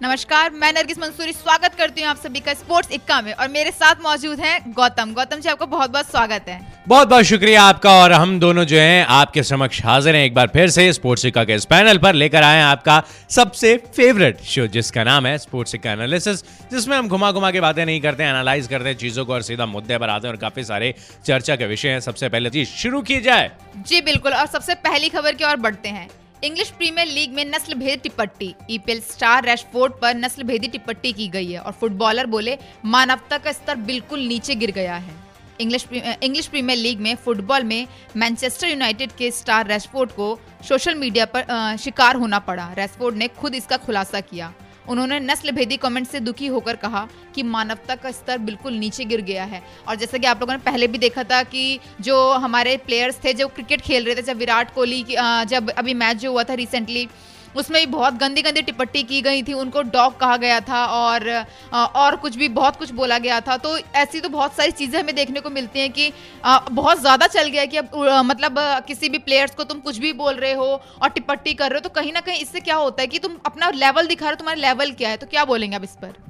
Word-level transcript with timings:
नमस्कार 0.00 0.50
मैं 0.50 0.72
नरगिस 0.72 0.98
मंसूरी 0.98 1.32
स्वागत 1.32 1.74
करती 1.78 2.00
हूँ 2.00 2.08
आप 2.08 2.16
सभी 2.16 2.40
का 2.40 2.52
स्पोर्ट्स 2.54 2.92
इक्का 2.92 3.20
में। 3.22 3.32
और 3.32 3.48
मेरे 3.48 3.70
साथ 3.70 3.96
मौजूद 4.02 4.40
हैं 4.40 4.72
गौतम। 4.72 5.12
गौतम 5.14 5.40
जी 5.40 5.48
आपका 5.48 5.66
बहुत 5.66 5.90
बहुत 5.90 6.06
स्वागत 6.06 6.44
है। 6.48 6.60
बहुत 6.88 7.08
बहुत 7.08 7.24
शुक्रिया 7.24 7.62
आपका 7.62 7.90
और 7.94 8.12
हम 8.12 8.38
दोनों 8.40 8.64
जो 8.64 8.78
हैं 8.78 9.04
आपके 9.06 9.42
समक्ष 9.42 9.82
हाजिर 9.84 10.16
हैं 10.16 10.24
एक 10.24 10.34
बार 10.34 10.46
फिर 10.52 10.70
से 10.70 10.92
स्पोर्ट्स 10.92 11.24
इक्का 11.24 11.44
के 11.44 11.54
इस 11.54 11.64
पैनल 11.64 11.98
पर। 11.98 12.14
लेकर 12.14 12.42
आए 12.42 12.62
आपका 12.62 13.02
सबसे 13.30 13.76
फेवरेट 13.96 14.40
शो 14.44 14.66
जिसका 14.68 15.04
नाम 15.04 15.26
है 15.26 15.36
स्पोर्ट्स 15.38 15.74
इक्का 15.74 15.92
एनालिसिस 15.92 16.42
जिसमें 16.70 16.96
हम 16.96 17.08
घुमा 17.08 17.30
घुमा 17.32 17.50
के 17.50 17.60
बातें 17.60 17.84
नहीं 17.84 18.00
करते 18.00 18.24
एनालाइज 18.24 18.66
करते 18.66 18.88
हैं 18.88 18.96
चीज़ों 18.96 19.24
को 19.24 19.34
और 19.34 19.42
सीधा 19.42 19.66
मुद्दे 19.66 19.98
पर 19.98 20.10
आते 20.10 20.28
हैं 20.28 20.34
और 20.34 20.40
काफ़ी 20.40 20.64
सारे 20.64 20.94
चर्चा 21.26 21.56
के 21.56 21.66
विषय 21.66 21.88
हैं। 21.88 22.00
सबसे 22.00 22.28
पहले 22.28 22.50
चीज़ 22.50 22.68
शुरू 22.76 23.02
की 23.02 23.20
जाए। 23.20 23.50
जी 23.78 24.00
बिल्कुल। 24.00 24.32
और 24.32 24.46
सबसे 24.48 24.74
पहली 24.80 25.08
खबर 25.08 25.34
की 25.34 25.44
ओर 25.44 25.56
बढ़ते 25.58 25.88
हैं। 25.88 26.08
इंग्लिश 26.44 26.68
प्रीमियर 26.70 27.06
लीग 27.06 27.32
में 27.34 27.44
नस्ल 27.44 27.74
भेद 27.74 28.00
टिप्पट्टी 28.02 28.54
ईपीएल 28.70 29.00
स्टार 29.00 29.44
रैशफोर्ड 29.44 29.92
पर 29.92 30.14
नस्ल 30.16 30.42
भेदी 30.42 30.68
टिप्पट्टी 30.68 31.12
की 31.12 31.26
गई 31.28 31.50
है 31.52 31.58
और 31.60 31.72
फुटबॉलर 31.72 32.26
बोले, 32.26 32.56
मानवता 32.84 33.38
का 33.38 33.52
स्तर 33.52 33.74
बिल्कुल 33.88 34.20
नीचे 34.20 34.54
गिर 34.54 34.70
गया 34.70 34.94
है। 34.96 35.14
इंग्लिश 35.60 35.86
इंग्लिश 35.92 36.46
प्रीमियर 36.46 36.78
लीग 36.78 37.00
में 37.00 37.14
फुटबॉल 37.16 37.64
में 37.64 37.86
मैनचेस्टर 38.16 38.68
यूनाइटेड 38.68 39.12
के 39.12 39.30
स्टार 39.30 39.66
रैशफोर्ड 39.66 40.10
को 40.10 40.38
सोशल 40.68 40.94
मीडिया 40.94 41.26
पर 41.26 41.76
शिकार 41.80 42.16
होना 42.16 42.38
पड़ा। 42.40 42.72
रैशफोर्ड 42.76 43.16
ने 43.16 43.28
खुद 43.30 43.54
इसका 43.54 43.76
खुलासा 43.76 44.20
किया। 44.22 44.52
उन्होंने 44.90 45.18
नस्ल 45.20 45.50
भेदी 45.50 45.76
कॉमेंट 45.76 46.06
से 46.08 46.20
दुखी 46.20 46.46
होकर 46.46 46.76
कहा 46.76 47.06
कि 47.34 47.42
मानवता 47.44 47.94
का 47.96 48.10
स्तर 48.10 48.38
बिल्कुल 48.40 48.74
नीचे 48.74 49.04
गिर 49.04 49.20
गया 49.22 49.44
है। 49.44 49.62
और 49.88 49.96
जैसा 49.96 50.18
कि 50.18 50.26
आप 50.26 50.40
लोगों 50.40 50.54
ने 50.54 50.60
पहले 50.62 50.86
भी 50.86 50.98
देखा 50.98 51.24
था 51.24 51.42
कि 51.44 51.78
जो 52.00 52.16
हमारे 52.34 52.76
प्लेयर्स 52.86 53.18
थे, 53.24 53.32
जो 53.32 53.48
क्रिकेट 53.48 53.80
खेल 53.80 54.04
रहे 54.04 54.14
थे, 54.14 54.22
जब 54.22 54.36
विराट 54.36 54.74
कोहली 54.74 55.02
जब 55.48 55.70
अभी 55.70 55.94
मैच 55.94 56.16
जो 56.16 56.32
हुआ 56.32 56.42
था 56.44 56.54
रिसेंटली 56.56 57.08
उसमें 57.56 57.80
भी 57.80 57.86
बहुत 57.88 58.14
गंदी 58.16 58.42
गंदी 58.42 58.62
टिपट्टी 58.62 59.02
की 59.04 59.20
गई 59.22 59.42
थी, 59.42 59.52
उनको 59.54 59.82
डॉग 59.84 60.18
कहा 60.20 60.36
गया 60.38 60.60
था 60.62 60.84
और 60.86 61.28
और 61.72 62.16
कुछ 62.16 62.36
भी, 62.36 62.48
बहुत 62.50 62.76
कुछ 62.76 62.90
बोला 62.92 63.18
गया 63.18 63.40
था। 63.40 63.56
तो 63.58 63.76
ऐसी 63.78 64.20
तो 64.20 64.28
बहुत 64.30 64.54
सारी 64.54 64.70
चीज़ें 64.72 64.98
हमें 65.00 65.14
देखने 65.14 65.40
को 65.40 65.50
मिलती 65.50 65.80
हैं 65.80 65.90
कि 65.92 66.12
बहुत 66.44 67.00
ज़्यादा 67.00 67.26
चल 67.28 67.48
गया 67.48 67.64
कि 67.66 67.76
अब 67.76 67.90
मतलब 68.24 68.58
किसी 68.86 69.08
भी 69.08 69.18
प्लेयर्स 69.20 69.54
को 69.54 69.64
तुम 69.64 69.80
कुछ 69.80 69.98
भी 69.98 70.12
बोल 70.14 70.34
रहे 70.36 70.52
हो 70.54 70.66
और 71.02 71.08
टिप्पटी 71.10 71.54
कर 71.54 71.70
रहे 71.70 71.78
हो 71.78 71.88
तो 71.88 71.94
कहीं 71.94 72.12
ना 72.12 72.20
कहीं 72.20 72.40
इससे 72.40 72.60
क्या 72.60 72.76
होता 72.76 73.02
है 73.02 73.06
कि 73.06 73.18
तुम 73.18 73.36
अपना 73.46 73.70
लेवल 73.76 74.06
दिखा 74.06 74.26
रहे 74.26 74.30
हो, 74.30 74.36
तुम्हारा 74.36 74.60
लेवल 74.60 74.92
क्या 74.92 75.08
है 75.08 75.16
तो 75.16 75.26
क्या 75.26 75.44
बोलेंगे 75.44 75.76
आप 75.76 75.84
इस 75.84 75.96
पर? 76.02 76.29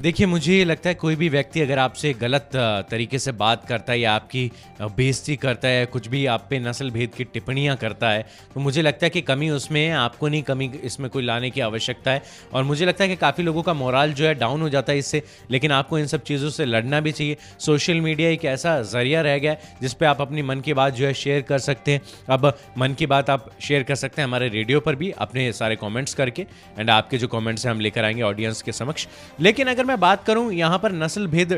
देखिए, 0.00 0.26
मुझे 0.26 0.54
ये 0.54 0.64
लगता 0.64 0.88
है 0.88 0.94
कोई 0.94 1.16
भी 1.16 1.28
व्यक्ति 1.28 1.60
अगर 1.60 1.78
आपसे 1.78 2.12
गलत 2.12 2.50
तरीके 2.90 3.18
से 3.18 3.32
बात 3.32 3.64
करता 3.68 3.92
है 3.92 3.98
या 4.00 4.12
आपकी 4.12 4.50
बेइज्जती 4.82 5.34
करता 5.36 5.68
है, 5.68 5.84
कुछ 5.86 6.06
भी 6.08 6.24
आप 6.26 6.46
पे 6.50 6.58
नस्ल 6.58 6.90
भेद 6.90 7.14
की 7.14 7.24
टिप्पणियाँ 7.24 7.76
करता 7.76 8.10
है 8.10 8.22
तो 8.54 8.60
मुझे 8.60 8.82
लगता 8.82 9.06
है 9.06 9.10
कि 9.10 9.20
कमी 9.20 9.48
उसमें 9.50 9.80
है, 9.80 9.92
आपको 9.92 10.28
नहीं 10.28 10.42
कमी 10.42 10.70
इसमें 10.84 11.08
कोई 11.10 11.22
लाने 11.22 11.50
की 11.50 11.60
आवश्यकता 11.60 12.10
है। 12.10 12.22
और 12.52 12.62
मुझे 12.64 12.86
लगता 12.86 13.04
है 13.04 13.08
कि 13.10 13.16
काफ़ी 13.16 13.44
लोगों 13.44 13.62
का 13.62 13.74
मोरल 13.74 14.12
जो 14.12 14.26
है 14.26 14.34
डाउन 14.34 14.62
हो 14.62 14.68
जाता 14.68 14.92
है 14.92 14.98
इससे, 14.98 15.22
लेकिन 15.50 15.72
आपको 15.72 15.98
इन 15.98 16.06
सब 16.06 16.22
चीज़ों 16.22 16.50
से 16.50 16.64
लड़ना 16.64 17.00
भी 17.00 17.12
चाहिए। 17.12 17.36
सोशल 17.58 18.00
मीडिया 18.00 18.30
एक 18.30 18.44
ऐसा 18.44 18.80
ज़रिया 18.84 19.20
रह 19.22 19.38
गया 19.38 19.52
है, 19.52 19.76
जिस 19.82 19.94
पर 19.94 20.06
आप 20.06 20.20
अपनी 20.20 20.42
मन 20.42 20.60
की 20.60 20.74
बात 20.74 20.94
जो 20.94 21.06
है 21.06 21.12
शेयर 21.14 21.42
कर 21.42 21.58
सकते 21.58 21.92
हैं। 21.92 22.00
अब 22.28 22.52
मन 22.78 22.94
की 22.94 23.06
बात 23.06 23.30
आप 23.30 23.50
शेयर 23.60 23.82
कर 23.82 23.94
सकते 23.96 24.22
हैं 24.22 24.28
हमारे 24.28 24.48
रेडियो 24.48 24.80
पर 24.80 24.94
भी, 24.94 25.10
अपने 25.10 25.50
सारे 25.52 25.76
कॉमेंट्स 25.76 26.14
करके, 26.14 26.46
एंड 26.78 26.90
आपके 26.90 27.18
जो 27.18 27.28
कॉमेंट्स 27.28 27.66
हैं 27.66 27.72
हम 27.72 27.80
लेकर 27.80 28.04
आएँगे 28.04 28.22
ऑडियंस 28.22 28.62
के 28.62 28.72
समक्ष। 28.72 29.06
लेकिन 29.40 29.68
अगर 29.68 29.88
मैं 29.90 29.98
बात 30.00 30.24
करूँ, 30.24 30.52
यहाँ 30.52 30.78
पर 30.78 30.92
नस्ल 30.94 31.26
भेद 31.26 31.52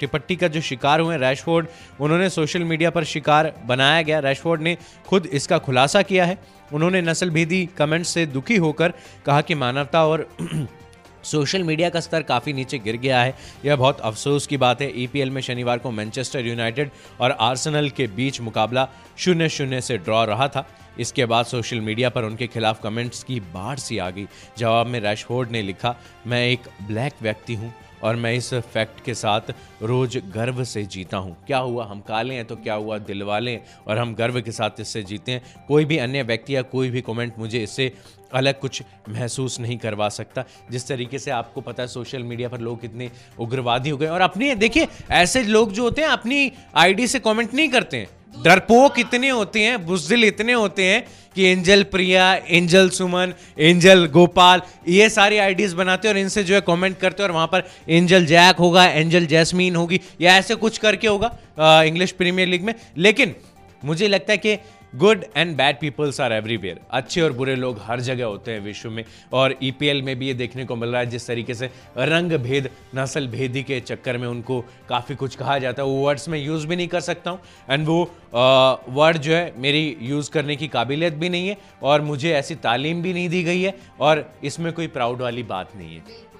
टिपट्टी 0.00 0.36
का 0.36 0.48
जो 0.48 0.60
शिकार 0.62 1.00
हुए 1.00 1.16
रैशफोर्ड, 1.18 1.66
उन्होंने 2.00 2.28
सोशल 2.30 2.64
मीडिया 2.64 2.90
पर 2.90 3.04
शिकार 3.04 3.52
बनाया 3.66 4.02
गया। 4.02 4.18
रैशफोर्ड 4.20 4.62
ने 4.62 4.76
खुद 5.08 5.26
इसका 5.32 5.58
खुलासा 5.58 6.02
किया 6.02 6.24
है। 6.24 6.38
उन्होंने 6.72 7.00
नस्ल 7.02 7.30
भेदी 7.30 7.64
कमेंट 7.78 8.04
से 8.06 8.26
दुखी 8.28 8.56
होकर 8.58 8.92
कहा 9.26 9.40
कि 9.40 9.54
मानवता 9.56 10.04
और 10.06 10.28
सोशल 11.24 11.62
मीडिया 11.62 11.88
का 11.90 12.00
स्तर 12.00 12.22
काफ़ी 12.22 12.52
नीचे 12.52 12.78
गिर 12.78 12.96
गया 12.96 13.22
है। 13.22 13.34
यह 13.64 13.76
बहुत 13.76 14.00
अफसोस 14.00 14.46
की 14.46 14.56
बात 14.56 14.82
है। 14.82 14.90
ईपीएल 15.02 15.30
में 15.30 15.40
शनिवार 15.42 15.78
को 15.78 15.90
मैनचेस्टर 15.90 16.46
यूनाइटेड 16.46 16.90
और 17.20 17.30
आर्सेनल 17.30 17.90
के 17.90 18.06
बीच 18.06 18.40
मुकाबला 18.40 18.88
शून्य 19.18 19.48
शून्य 19.48 19.80
से 19.80 19.98
ड्रॉ 19.98 20.24
रहा 20.24 20.48
था। 20.48 20.66
इसके 20.98 21.26
बाद 21.26 21.46
सोशल 21.46 21.80
मीडिया 21.80 22.08
पर 22.10 22.24
उनके 22.24 22.46
खिलाफ 22.46 22.82
कमेंट्स 22.82 23.22
की 23.22 23.38
बाढ़ 23.40 23.78
सी 23.78 23.98
आ 23.98 24.10
गई। 24.10 24.26
जवाब 24.58 24.86
में 24.86 24.98
रैशफोर्ड 25.00 25.50
ने 25.50 25.62
लिखा, 25.62 25.94
मैं 26.26 26.46
एक 26.46 26.68
ब्लैक 26.82 27.12
व्यक्ति 27.22 27.54
हूँ। 27.54 27.72
और 28.02 28.16
मैं 28.16 28.32
इस 28.34 28.52
फैक्ट 28.54 29.04
के 29.04 29.14
साथ 29.14 29.52
रोज 29.82 30.16
गर्व 30.34 30.64
से 30.64 30.84
जीता 30.84 31.16
हूँ। 31.16 31.36
क्या 31.46 31.58
हुआ? 31.58 31.84
हम 31.84 32.00
काले 32.00 32.34
हैं 32.34 32.44
तो 32.44 32.56
क्या 32.56 32.74
हुआ? 32.74 32.98
दिल 32.98 33.22
वाले 33.22 33.58
और 33.86 33.98
हम 33.98 34.14
गर्व 34.14 34.40
के 34.40 34.52
साथ 34.52 34.80
इससे 34.80 35.02
जीते 35.02 35.32
हैं। 35.32 35.42
कोई 35.68 35.84
भी 35.84 35.98
अन्य 35.98 36.22
व्यक्ति 36.22 36.56
या 36.56 36.62
कोई 36.62 36.90
भी 36.90 37.00
कमेंट 37.00 37.38
मुझे 37.38 37.62
इससे 37.62 37.92
अलग 38.34 38.60
कुछ 38.60 38.82
महसूस 39.08 39.58
नहीं 39.60 39.76
करवा 39.78 40.08
सकता। 40.08 40.44
जिस 40.70 40.88
तरीके 40.88 41.18
से 41.18 41.30
आपको 41.30 41.60
पता 41.60 41.82
है 41.82 41.88
सोशल 41.88 42.22
मीडिया 42.22 42.48
पर 42.48 42.60
लोग 42.60 42.80
कितने 42.80 43.10
उग्रवादी 43.38 43.90
हो 43.90 43.96
गए 43.96 44.06
और 44.06 44.20
अपनी, 44.20 44.54
देखिए, 44.54 44.88
ऐसे 45.10 45.42
लोग 45.42 45.72
जो 45.72 45.82
होते 45.82 46.02
हैं, 46.02 46.08
अपनी 46.08 46.52
आईडी 46.74 47.06
से 47.06 47.18
कमेंट 47.18 47.54
नहीं 47.54 47.68
करते 47.68 47.96
हैं। 47.96 48.08
डरपोक 48.34 48.98
इतने 48.98 49.28
होते 49.30 49.60
हैं, 49.60 49.84
बुजदिल 49.86 50.24
इतने 50.24 50.52
होते 50.52 50.84
हैं 50.84 51.04
कि 51.36 51.44
angel 51.44 51.82
Priya, 51.82 52.32
angel 52.34 52.88
Suman, 52.90 53.32
angel 53.58 54.06
Gopal, 54.06 54.62
ये 54.88 55.08
सारी 55.10 55.38
आईडीज 55.38 55.72
बनाते 55.74 56.08
हैं 56.08 56.14
और 56.14 56.20
इनसे 56.20 56.44
जो 56.44 56.54
है 56.54 56.60
कमेंट 56.60 56.98
करते 56.98 57.22
हैं 57.22 57.28
और 57.28 57.34
वहाँ 57.34 57.46
पर 57.46 57.64
एंजल 57.88 58.26
जैक 58.26 58.56
होगा, 58.56 58.84
एंजल 58.86 59.26
जैस्मीन 59.26 59.76
होगी, 59.76 60.00
या 60.20 60.36
ऐसे 60.36 60.54
कुछ 60.56 60.78
करके 60.78 61.08
होगा 61.08 61.82
इंग्लिश 61.84 62.12
प्रीमियर 62.12 62.48
लीग 62.48 62.64
में। 62.64 62.74
लेकिन 62.98 63.34
मुझे 63.82 64.08
लगता 64.08 64.32
है 64.32 64.38
कि 64.38 64.58
good 64.92 65.24
and 65.36 65.56
bad 65.56 65.78
peoples 65.80 66.20
are 66.20 66.32
everywhere 66.32 66.80
अच्छे 66.90 67.20
और 67.20 67.32
बुरे 67.32 67.54
लोग 67.56 67.78
हर 67.82 68.00
जगह 68.00 68.24
होते 68.24 68.52
हैं 68.52 68.60
विश्व 68.60 68.90
में। 68.90 69.04
और 69.32 69.54
ईपीएल 69.62 70.00
e 70.00 70.04
में 70.04 70.18
भी 70.18 70.26
ये 70.26 70.34
देखने 70.34 70.64
को 70.64 70.76
मिल 70.76 70.90
रहा 70.90 71.00
है, 71.00 71.06
जिस 71.06 71.26
तरीके 71.26 71.54
से 71.54 71.70
रंग 71.98 72.32
भेद 72.38 72.68
नस्ल 72.94 73.26
भेदी 73.26 73.62
के 73.62 73.78
चक्कर 73.80 74.18
में 74.18 74.26
उनको 74.28 74.60
काफ़ी 74.88 75.14
कुछ 75.14 75.36
कहा 75.36 75.58
जाता 75.58 75.82
है। 75.82 75.88
वो 75.88 76.06
वर्ड्स 76.06 76.28
मैं 76.28 76.38
यूज़ 76.38 76.66
भी 76.66 76.76
नहीं 76.76 76.88
कर 76.88 77.00
सकता 77.00 77.30
हूँ। 77.30 77.40
एंड 77.70 77.86
वो 77.86 78.02
वर्ड 78.34 79.18
जो 79.18 79.34
है, 79.34 79.52
मेरी 79.56 79.96
यूज़ 80.00 80.30
करने 80.30 80.56
की 80.56 80.68
काबिलियत 80.68 81.14
भी 81.14 81.28
नहीं 81.28 81.48
है 81.48 81.56
और 81.82 82.00
मुझे 82.02 82.32
ऐसी 82.32 82.54
तालीम 82.58 83.02
भी 83.02 83.12
नहीं 83.12 83.28
दी 83.28 83.42
गई 83.42 83.62
है 83.62 83.74
और 84.00 84.24
इसमें 84.44 84.72
कोई 84.72 84.86
प्राउड 84.88 85.22
वाली 85.22 85.42
बात 85.44 85.76
नहीं 85.76 85.94
है। 85.96 86.30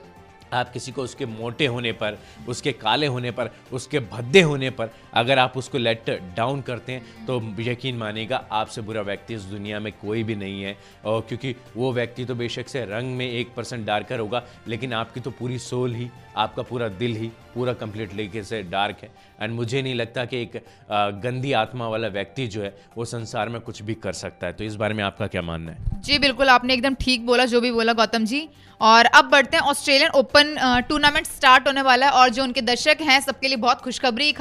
आप 0.53 0.73
किसी 0.73 0.93
को 0.93 1.03
उसके 1.03 1.27
मोटे 1.27 1.67
होने 1.67 1.93
पर, 1.93 2.19
उसके 2.49 2.73
काले 2.75 3.07
होने 3.07 3.31
पर, 3.31 3.51
उसके 3.73 4.01
भद्दे 4.01 4.41
होने 4.43 4.71
पर 4.71 4.91
अगर 5.15 5.39
आप 5.39 5.57
उसको 5.57 5.79
लेट 5.79 6.11
डाउन 6.37 6.61
करते 6.61 6.93
हैं 6.93 7.27
तो 7.27 7.41
यकीन 7.61 7.97
मानेगा 7.97 8.45
आपसे 8.53 8.81
बुरा 8.81 9.03
व्यक्ति 9.03 9.35
इस 9.35 9.43
दुनिया 9.45 9.81
में 9.81 9.93
कोई 9.93 10.23
भी 10.23 10.37
नहीं 10.37 10.63
है। 10.63 10.77
और 11.05 11.21
क्योंकि 11.21 11.55
वो 11.77 11.93
व्यक्ति 11.93 12.25
तो 12.25 12.35
बेशक 12.35 12.69
से 12.69 12.85
रंग 12.85 13.17
में 13.17 13.29
एक 13.29 13.55
परसेंट 13.55 13.87
डार्कर 13.87 14.19
होगा, 14.19 14.43
लेकिन 14.69 14.93
आपकी 14.93 15.21
तो 15.21 15.31
पूरी 15.31 15.59
सोल 15.61 15.95
ही, 15.95 16.11
आपका 16.37 16.63
पूरा 16.63 16.89
दिल 16.91 17.17
ही। 17.17 17.31
पूरा 17.55 17.73
कंप्लीट 17.75 18.11
तरीके 18.11 18.43
से 18.43 18.63
डार्क 18.65 18.97
है। 19.03 19.11
एंड 19.43 19.53
मुझे 19.53 19.83
नहीं 19.83 19.95
लगता 19.95 20.25
कि 20.25 20.43
एक 20.43 20.63
गंदी 21.23 21.53
आत्मा 21.55 21.89
वाला 21.89 22.09
व्यक्ति 22.11 22.47
जो 22.47 22.63
है 22.63 22.75
वो 22.97 23.05
संसार 23.07 23.49
में 23.49 23.61
कुछ 23.61 23.83
भी 23.83 23.95
कर 23.97 24.13
सकता 24.15 24.47
है। 24.47 24.53
तो 24.53 24.65
इस 24.65 24.75
बारे 24.77 24.95
में 24.95 25.05
आपका 25.05 25.27
क्या 25.27 25.43
मानना 25.43 25.73
है? 25.73 26.01
जी 26.01 26.19
बिल्कुल 26.19 26.49
आपने 26.49 26.75
एकदम 26.75 26.95
ठीक 27.01 27.27
बोला 27.27 27.45
जो 27.47 27.61
भी 27.61 27.73
बोला 27.73 27.93
गौतम 27.95 28.25
जी। 28.25 28.49
और 28.81 29.05
अब 29.07 29.25
बढ़ते 29.31 29.57
हैं 29.57 29.65
ऑस्ट्रेलियन 29.65 30.11
ओपन 30.13 30.57
टूर्नामेंट 30.89 31.27
स्टार्ट 31.27 31.67
होने 31.69 31.83
वाला 31.83 32.07
है। 32.07 32.13
और 32.13 32.29
जो 32.29 32.43
उनके 32.43 32.61
दर्शक 32.63 32.99
हैं 33.03 33.21
सबके 33.21 33.49
लिए 33.49 33.57
बहुत 33.59 33.81
खुशखबरी 33.81 34.33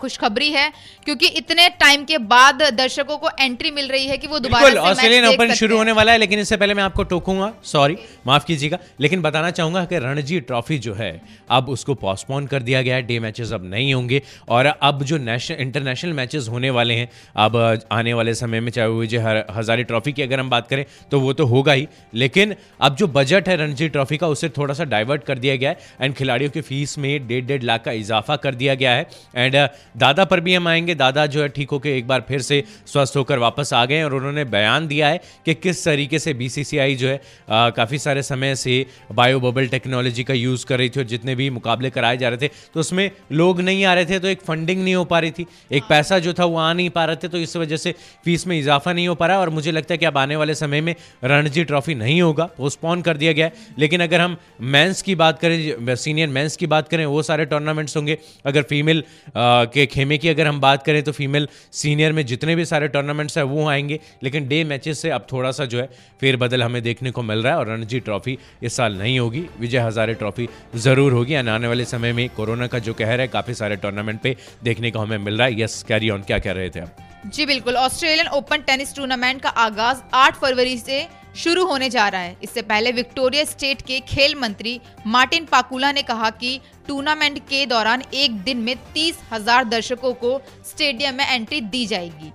खुशखबरी 0.00 0.48
है। 0.50 0.70
क्योंकि 1.04 1.26
इतने 1.38 1.68
टाइम 1.80 2.04
के 2.04 2.18
बाद 2.30 2.62
दर्शकों 2.74 3.16
को 3.18 3.30
एंट्री 3.40 3.70
मिल 3.70 3.88
रही 3.88 4.06
है 4.06 4.16
कि 4.18 4.26
वो 4.26 4.38
दोबारा 4.38 4.82
ऑस्ट्रेलियन 4.82 5.26
ओपन 5.26 5.52
शुरू 5.54 5.76
होने 5.76 5.92
वाला 5.92 6.12
है 6.12 6.18
लेकिन 6.18 6.38
इससे 6.38 6.56
पहले 6.56 6.74
मैं 6.74 6.82
आपको 6.82 7.02
टोकूँगा। 7.04 7.52
सॉरी 7.64 7.96
माफ़ 8.26 8.44
कीजिएगा। 8.46 8.78
लेकिन 9.00 9.22
बताना 9.22 9.50
चाहूँगा 9.50 9.84
कि 9.84 9.98
रणजी 9.98 10.40
ट्रॉफी 10.42 10.78
जो 10.78 10.94
है 10.94 11.10
अब 11.50 11.68
उसको 11.68 11.94
पोस्टपोन 11.96 12.46
कर 12.46 12.59
दिया 12.62 12.82
गया 12.82 12.96
है। 12.96 13.02
डे 13.02 13.18
मैचेस 13.18 13.52
अब 13.52 13.64
नहीं 13.64 13.92
होंगे। 13.94 14.22
और 14.48 14.66
अब 14.66 15.02
जो 15.02 15.18
नेशनल 15.18 15.56
इंटरनेशनल 15.60 16.12
मैचेस 16.12 16.48
होने 16.48 16.70
वाले 16.70 16.94
हैं, 16.94 17.08
अब 17.36 17.80
आने 17.92 18.14
वाले 18.14 18.34
समय 18.34 18.60
में, 18.60 18.70
चाहे 18.72 18.88
वो 18.88 19.04
जो 19.06 19.20
हजारी 19.50 19.84
ट्रॉफी 19.84 20.12
की 20.12 20.22
अगर 20.22 20.40
हम 20.40 20.50
बात 20.50 20.68
करें 20.68 20.84
तो 21.10 21.20
वो 21.20 21.32
तो 21.32 21.46
होगा 21.46 21.72
ही। 21.72 21.86
लेकिन 22.14 22.54
अब 22.80 22.96
जो 22.96 23.06
बजट 23.08 23.48
है 23.48 23.56
रणजी 23.56 23.88
ट्रॉफी 23.88 24.16
का, 24.16 24.28
उसे 24.28 24.48
थोड़ा 24.48 24.74
सा 24.74 24.84
डाइवर्ट 24.84 25.24
कर 25.24 25.38
दिया 25.38 25.56
गया 25.56 25.70
है। 25.70 25.78
एंड 26.00 26.14
खिलाड़ियों 26.14 26.50
की 26.50 26.60
फ़ीस 26.60 26.98
में 26.98 27.26
डेढ़ 27.28 27.44
डेढ़ 27.44 27.62
लाख 27.62 27.82
का 27.84 27.92
इजाफा 27.92 28.36
कर 28.36 28.54
दिया 28.54 28.74
गया 28.74 28.92
है। 28.92 29.08
एंड 29.36 29.56
दादा 29.96 30.24
पर 30.24 30.40
भी 30.40 30.54
हम 30.54 30.68
आएँगे। 30.68 30.94
दादा 30.94 31.26
जो 31.26 31.42
है 31.42 31.48
ठीक 31.48 31.70
होकर 31.70 31.88
एक 31.88 32.06
बार 32.08 32.24
फिर 32.28 32.40
से 32.42 32.62
स्वस्थ 32.86 33.16
होकर 33.16 33.38
वापस 33.38 33.72
आ 33.74 33.84
गए 33.84 34.02
और 34.02 34.14
उन्होंने 34.14 34.44
बयान 34.44 34.86
दिया 34.88 35.08
है 35.08 35.20
कि 35.46 35.54
किस 35.54 35.84
तरीके 35.84 36.18
से 36.18 36.34
बीसीसीआई 36.34 36.94
जो 36.94 37.08
है 37.08 37.20
काफ़ी 37.50 37.98
सारे 37.98 38.22
समय 38.22 38.54
से 38.54 38.86
बायो 39.12 39.40
बबल 39.40 39.66
टेक्नोलॉजी 39.66 40.24
का 40.24 40.34
यूज़ 40.34 40.66
कर 40.66 40.78
रही 40.78 40.88
थी 40.88 41.00
और 41.00 41.06
जितने 41.06 41.34
भी 41.34 41.50
मुकाबले 41.50 41.90
कराए 41.90 42.16
जा 42.16 42.28
रहे 42.28 42.48
थे 42.48 42.49
तो 42.74 42.80
उसमें 42.80 43.10
लोग 43.32 43.60
नहीं 43.60 43.84
आ 43.84 43.94
रहे 43.94 44.06
थे 44.06 44.18
तो 44.18 44.28
एक 44.28 44.40
फंडिंग 44.40 44.82
नहीं 44.84 44.94
हो 44.94 45.04
पा 45.04 45.18
रही 45.18 45.30
थी। 45.30 45.46
एक 45.72 45.84
पैसा 45.88 46.18
जो 46.18 46.32
था 46.32 46.44
वो 46.44 46.56
आ 46.58 46.72
नहीं 46.72 46.90
पा 46.90 47.04
रहे 47.04 47.16
थे 47.16 47.28
तो 47.28 47.38
इस 47.38 47.56
वजह 47.56 47.76
से 47.76 47.92
फ़ीस 48.24 48.46
में 48.46 48.58
इजाफा 48.58 48.92
नहीं 48.92 49.08
हो 49.08 49.14
पा 49.14 49.26
रहा 49.26 49.38
और 49.40 49.50
मुझे 49.50 49.72
लगता 49.72 49.94
है 49.94 49.98
कि 49.98 50.06
अब 50.06 50.18
आने 50.18 50.36
वाले 50.36 50.54
समय 50.54 50.80
में 50.80 50.94
रणजी 51.24 51.64
ट्रॉफी 51.64 51.94
नहीं 51.94 52.20
होगा 52.22 52.44
पोस्टपोन 52.58 53.02
कर 53.02 53.16
दिया 53.16 53.32
गया 53.32 53.46
है। 53.46 53.52
लेकिन 53.78 54.02
अगर 54.02 54.20
हम 54.20 54.36
मेंस 54.62 55.02
की 55.02 55.14
बात 55.14 55.38
करें 55.38 55.94
सीनियर 55.96 56.28
मेंस 56.30 56.56
की 56.56 56.66
बात 56.66 56.88
करें, 56.88 57.04
वो 57.06 57.22
सारे 57.22 57.44
टूर्नामेंट्स 57.46 57.96
होंगे। 57.96 58.18
अगर 58.46 58.62
फीमेल 58.62 59.02
के 59.36 59.86
खेमे 59.86 60.18
की 60.18 60.28
अगर 60.28 60.46
हम 60.46 60.60
बात 60.60 60.82
करें 60.82 61.02
तो 61.02 61.12
फीमेल 61.12 61.48
सीनियर 61.72 62.12
में 62.12 62.24
जितने 62.26 62.56
भी 62.56 62.64
सारे 62.64 62.88
टूर्नामेंट्स 62.88 63.38
हैं, 63.38 63.44
वो 63.44 63.68
आएँगे। 63.68 63.98
लेकिन 64.22 64.48
डे 64.48 64.62
मैचेस 64.64 64.98
से 64.98 65.10
अब 65.10 65.26
थोड़ा 65.32 65.50
सा 65.50 65.64
जो 65.64 65.78
है 65.78 65.88
फेरबदल 66.20 66.62
हमें 66.62 66.82
देखने 66.82 67.10
को 67.10 67.22
मिल 67.22 67.42
रहा 67.42 67.52
है 67.52 67.58
और 67.58 67.68
रणजी 67.68 68.00
ट्रॉफी 68.00 68.36
इस 68.62 68.76
साल 68.76 68.96
नहीं 68.98 69.18
होगी। 69.18 69.44
विजय 69.60 69.78
हजारे 69.78 70.14
ट्रॉफी 70.14 70.48
ज़रूर 70.76 71.12
होगी। 71.12 71.34
आने 71.34 71.68
वाले 71.68 71.84
समय 71.86 72.12
में 72.12 72.28
कोरोना 72.40 72.66
का 72.66 72.78
जो 72.80 72.94
कहर 72.94 73.20
है, 73.20 73.28
काफ़ी 73.28 73.54
सारे 73.54 73.76
टूर्नामेंट 73.78 74.20
पे 74.20 74.36
देखने 74.64 74.90
को 74.90 74.98
हमें 74.98 75.18
मिल 75.20 75.38
रहा 75.38 75.46
है। 75.46 75.60
यस 75.60 75.82
कैरी 75.88 76.10
ऑन 76.10 76.22
क्या 76.24 76.38
कह 76.40 76.52
रहे 76.52 76.70
थे 76.70 76.80
आप? 76.80 77.06
जी, 77.26 77.46
बिल्कुल। 77.46 77.76
ऑस्ट्रेलियन 77.76 78.28
ओपन 78.34 78.62
टेनिस 78.66 78.94
टूर्नामेंट 78.96 79.40
का 79.42 79.48
आगाज़ 79.60 79.98
8 80.16 80.36
फरवरी 80.36 80.76
से 80.78 81.06
शुरू 81.36 81.64
होने 81.66 81.88
जा 81.90 82.06
रहा 82.08 82.20
है। 82.20 82.36
इससे 82.42 82.62
पहले 82.62 82.92
विक्टोरिया 82.92 83.44
स्टेट 83.44 83.82
के 83.82 83.98
खेल 84.08 84.34
मंत्री 84.34 84.80
मार्टिन 85.06 85.44
पाकुला 85.44 85.90
ने 85.92 86.02
कहा 86.02 86.30
कि 86.32 86.60
टूर्नामेंट 86.88 87.38
के 87.48 87.64
दौरान 87.66 88.02
एक 88.14 88.40
दिन 88.42 88.58
में 88.58 88.74
तीस 88.94 89.18
हज़ार 89.32 89.64
दर्शकों 89.66 90.12
को 90.14 90.40
स्टेडियम 90.66 91.14
में 91.14 91.26
एंट्री 91.26 91.60
दी 91.60 91.84
जाएगी। 91.86 92.32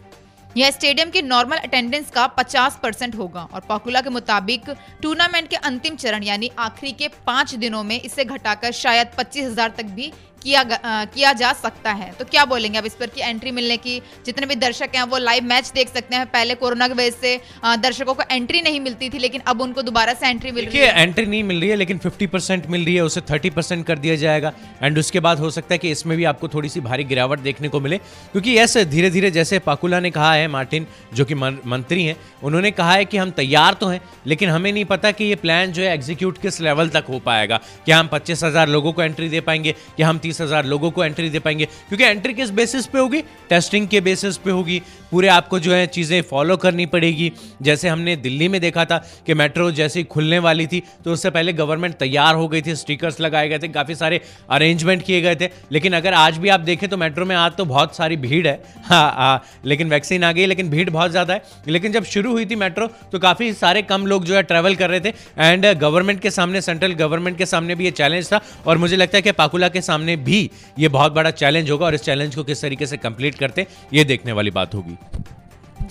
यह 0.55 0.69
स्टेडियम 0.71 1.09
की 1.09 1.21
नॉर्मल 1.21 1.57
अटेंडेंस 1.57 2.09
का 2.11 2.27
50 2.35 2.75
परसेंट 2.83 3.15
होगा 3.15 3.41
और 3.53 3.61
पाकुला 3.61 4.01
के 4.01 4.09
मुताबिक 4.09 4.69
टूर्नामेंट 5.01 5.49
के 5.49 5.55
अंतिम 5.57 5.95
चरण, 5.95 6.23
यानी 6.23 6.49
आखिरी 6.59 6.91
के 6.91 7.07
पाँच 7.27 7.55
दिनों 7.55 7.83
में, 7.83 7.99
इसे 8.01 8.25
घटाकर 8.25 8.71
शायद 8.73 9.07
पच्चीस 9.17 9.45
हज़ार 9.45 9.73
तक 9.77 9.85
भी 9.85 10.11
किया 10.45 10.63
किया 11.05 11.31
जा 11.33 11.51
सकता 11.55 11.91
है। 11.93 12.11
तो 12.13 12.25
क्या 12.25 12.43
बोलेंगे 12.45 12.77
अब 12.77 12.85
इस 12.85 12.93
पर 12.95 13.07
की 13.07 13.21
एंट्री 13.21 13.51
मिलने 13.51 13.77
की? 13.77 14.01
जितने 14.25 14.45
भी 14.45 14.55
दर्शक 14.57 14.89
हैं 14.95 15.03
वो 15.05 15.17
लाइव 15.19 15.43
मैच 15.45 15.71
देख 15.75 15.89
सकते 15.89 16.15
हैं। 16.15 16.25
पहले 16.27 16.55
कोरोना 16.55 16.87
की 16.87 16.93
वजह 16.93 17.09
से 17.11 17.77
दर्शकों 17.79 18.13
को 18.13 18.23
एंट्री 18.31 18.61
नहीं 18.61 18.79
मिलती 18.79 19.09
थी 19.09 19.19
लेकिन 19.19 19.41
अब 19.47 19.61
उनको 19.61 19.81
दोबारा 19.81 20.13
से 20.13 20.27
एंट्री 20.27 20.51
मिल 20.51 20.65
रही 20.65 20.79
है। 20.79 21.01
एंट्री 21.01 21.25
नहीं 21.25 21.43
मिल 21.43 21.59
रही 21.59 21.69
है 21.69 21.75
लेकिन 21.75 21.97
50 21.99 22.27
परसेंट 22.27 22.67
मिल 22.67 22.85
रही 22.85 22.95
है 22.95 23.03
उसे 23.03 23.21
30 23.23 23.49
परसेंट 23.51 23.85
कर 23.87 23.99
दिया 23.99 24.15
जाएगा। 24.17 24.51
एंड 24.83 24.97
उसके 24.99 25.19
बाद 25.19 25.39
हो 25.39 25.49
सकता 25.51 25.73
है 25.73 25.77
कि 25.77 25.91
इसमें 25.91 26.17
भी 26.17 26.23
आपको 26.25 26.47
थोड़ी 26.47 26.69
सी 26.69 26.79
भारी 26.81 27.03
गिरावट 27.05 27.39
देखने 27.39 27.69
को 27.69 27.79
मिले। 27.79 27.97
क्योंकि 27.97 28.57
यस 28.57 28.77
धीरे 28.77 29.09
धीरे 29.09 29.31
जैसे 29.31 29.59
पाकुला 29.61 29.99
ने 29.99 30.11
कहा 30.11 30.33
है 30.33 30.47
मार्टिन 30.49 30.87
जो 31.13 31.25
कि 31.25 31.35
मंत्री 31.35 32.05
हैं 32.05 32.15
उन्होंने 32.43 32.71
कहा 32.71 32.93
है 32.93 33.05
कि 33.05 33.17
हम 33.17 33.31
तैयार 33.33 33.73
तो 33.73 33.87
हैं 33.87 34.01
लेकिन 34.27 34.49
हमें 34.49 34.71
नहीं 34.71 34.85
पता 34.85 35.11
कि 35.11 35.25
ये 35.25 35.35
प्लान 35.37 35.71
जो 35.71 35.83
है 35.83 35.93
एग्जीक्यूट 35.93 36.41
किस 36.41 36.61
लेवल 36.61 36.89
तक 36.89 37.05
हो 37.09 37.19
पाएगा। 37.21 37.59
क्या 37.85 37.99
हम 37.99 38.07
पच्चीस 38.07 38.43
लोगों 38.43 38.91
को 38.93 39.03
एंट्री 39.03 39.29
दे 39.29 39.41
पाएँगे? 39.41 39.71
क्या 39.71 40.07
हम 40.07 40.17
तीस 40.19 40.34
हज़ार 40.41 40.65
लोगों 40.65 40.91
को 40.91 41.03
एंट्री 41.05 41.29
दे 41.29 41.39
पाएँगे। 41.39 41.65
क्योंकि 41.65 42.03
एंट्री 42.03 42.33
किस 42.33 42.49
बेसिस 42.51 42.85
पे 42.85 42.99
होगी? 42.99 43.21
टेस्टिंग 43.49 43.87
के 43.87 44.01
बेसिस 44.01 44.37
पे 44.37 44.51
होगी। 44.51 44.81
पूरे 45.11 45.27
आपको 45.27 45.59
जो 45.59 45.73
है 45.73 45.85
चीज़ें 45.87 46.21
फॉलो 46.21 46.57
करनी 46.57 46.85
पड़ेगी। 46.85 47.31
जैसे 47.61 47.87
हमने 47.87 48.15
दिल्ली 48.17 48.47
में 48.47 48.59
देखा 48.61 48.85
था 48.85 48.97
कि 49.25 49.33
मेट्रो 49.33 49.69
जैसे 49.71 49.99
ही 49.99 50.03
खुलने 50.05 50.39
वाली 50.39 50.65
थी 50.67 50.81
तो 51.05 51.11
उससे 51.13 51.29
पहले 51.29 51.53
गवर्नमेंट 51.53 51.95
तैयार 51.95 52.35
हो 52.35 52.47
गई 52.47 52.61
थी 52.61 52.75
स्टिकर्स 52.75 53.19
लगाए 53.19 53.49
गए 53.49 53.59
थे, 53.59 53.67
काफ़ी 53.67 53.95
सारे 53.95 54.21
अरेंजमेंट 54.49 55.03
किए 55.03 55.21
गए 55.21 55.35
थे। 55.35 55.49
लेकिन 55.71 55.93
अगर 55.93 56.13
आज 56.13 56.37
भी 56.37 56.49
आप 56.49 56.59
देखें 56.61 56.87
तो 56.89 56.97
मेट्रो 56.97 57.25
में 57.25 57.35
आज 57.35 57.51
तो 57.57 57.65
बहुत 57.65 57.95
सारी 57.95 58.17
भीड़ 58.17 58.47
है। 58.47 58.55
हाँ 58.85 59.11
हाँ 59.13 59.43
लेकिन 59.65 59.89
वैक्सीन 59.89 60.23
आ 60.23 60.31
गई, 60.31 60.45
लेकिन 60.45 60.69
भीड़ 60.69 60.89
बहुत 60.89 61.11
ज़्यादा 61.11 61.33
है। 61.33 61.43
लेकिन 61.67 61.91
जब 61.91 62.03
शुरू 62.05 62.31
हुई 62.31 62.45
थी 62.45 62.55
मेट्रो 62.55 62.87
तो 63.11 63.19
काफ़ी 63.19 63.51
सारे 63.55 63.81
कम 63.83 64.05
लोग 64.07 64.25
जो 64.25 64.35
है 64.35 64.43
ट्रैवल 64.43 64.75
कर 64.75 64.89
रहे 64.89 64.99
थे। 64.99 65.13
एंड 65.39 65.65
गवर्नमेंट 65.77 66.19
के 66.21 66.31
सामने 66.31 66.61
सेंट्रल 66.61 66.93
गवर्नमेंट 66.95 67.37
के 67.37 67.45
सामने 67.45 67.75
भी 67.75 67.85
ये 67.85 67.91
चैलेंज 67.93 68.31
था। 68.33 68.41
और 68.67 68.77
मुझे 68.77 68.95
लगता 68.95 69.17
है 69.17 69.21
कि 69.21 69.31
पाकुला 69.33 69.69
के 69.69 69.81
सामने 69.81 70.15
भी 70.25 70.49
ये 70.79 70.87
बहुत 70.89 71.13
बड़ा 71.13 71.31
चैलेंज 71.33 71.71
होगा 71.71 71.85
और 71.85 71.95
इस 71.95 72.01
चैलेंज 72.01 72.35
को 72.35 72.43
किस 72.43 72.61
तरीके 72.61 72.85
से 72.85 72.97
कंप्लीट 72.97 73.35
करते 73.35 73.67
ये 73.93 74.03
देखने 74.03 74.31
वाली 74.31 74.51
बात 74.51 74.75
होगी। 74.75 74.97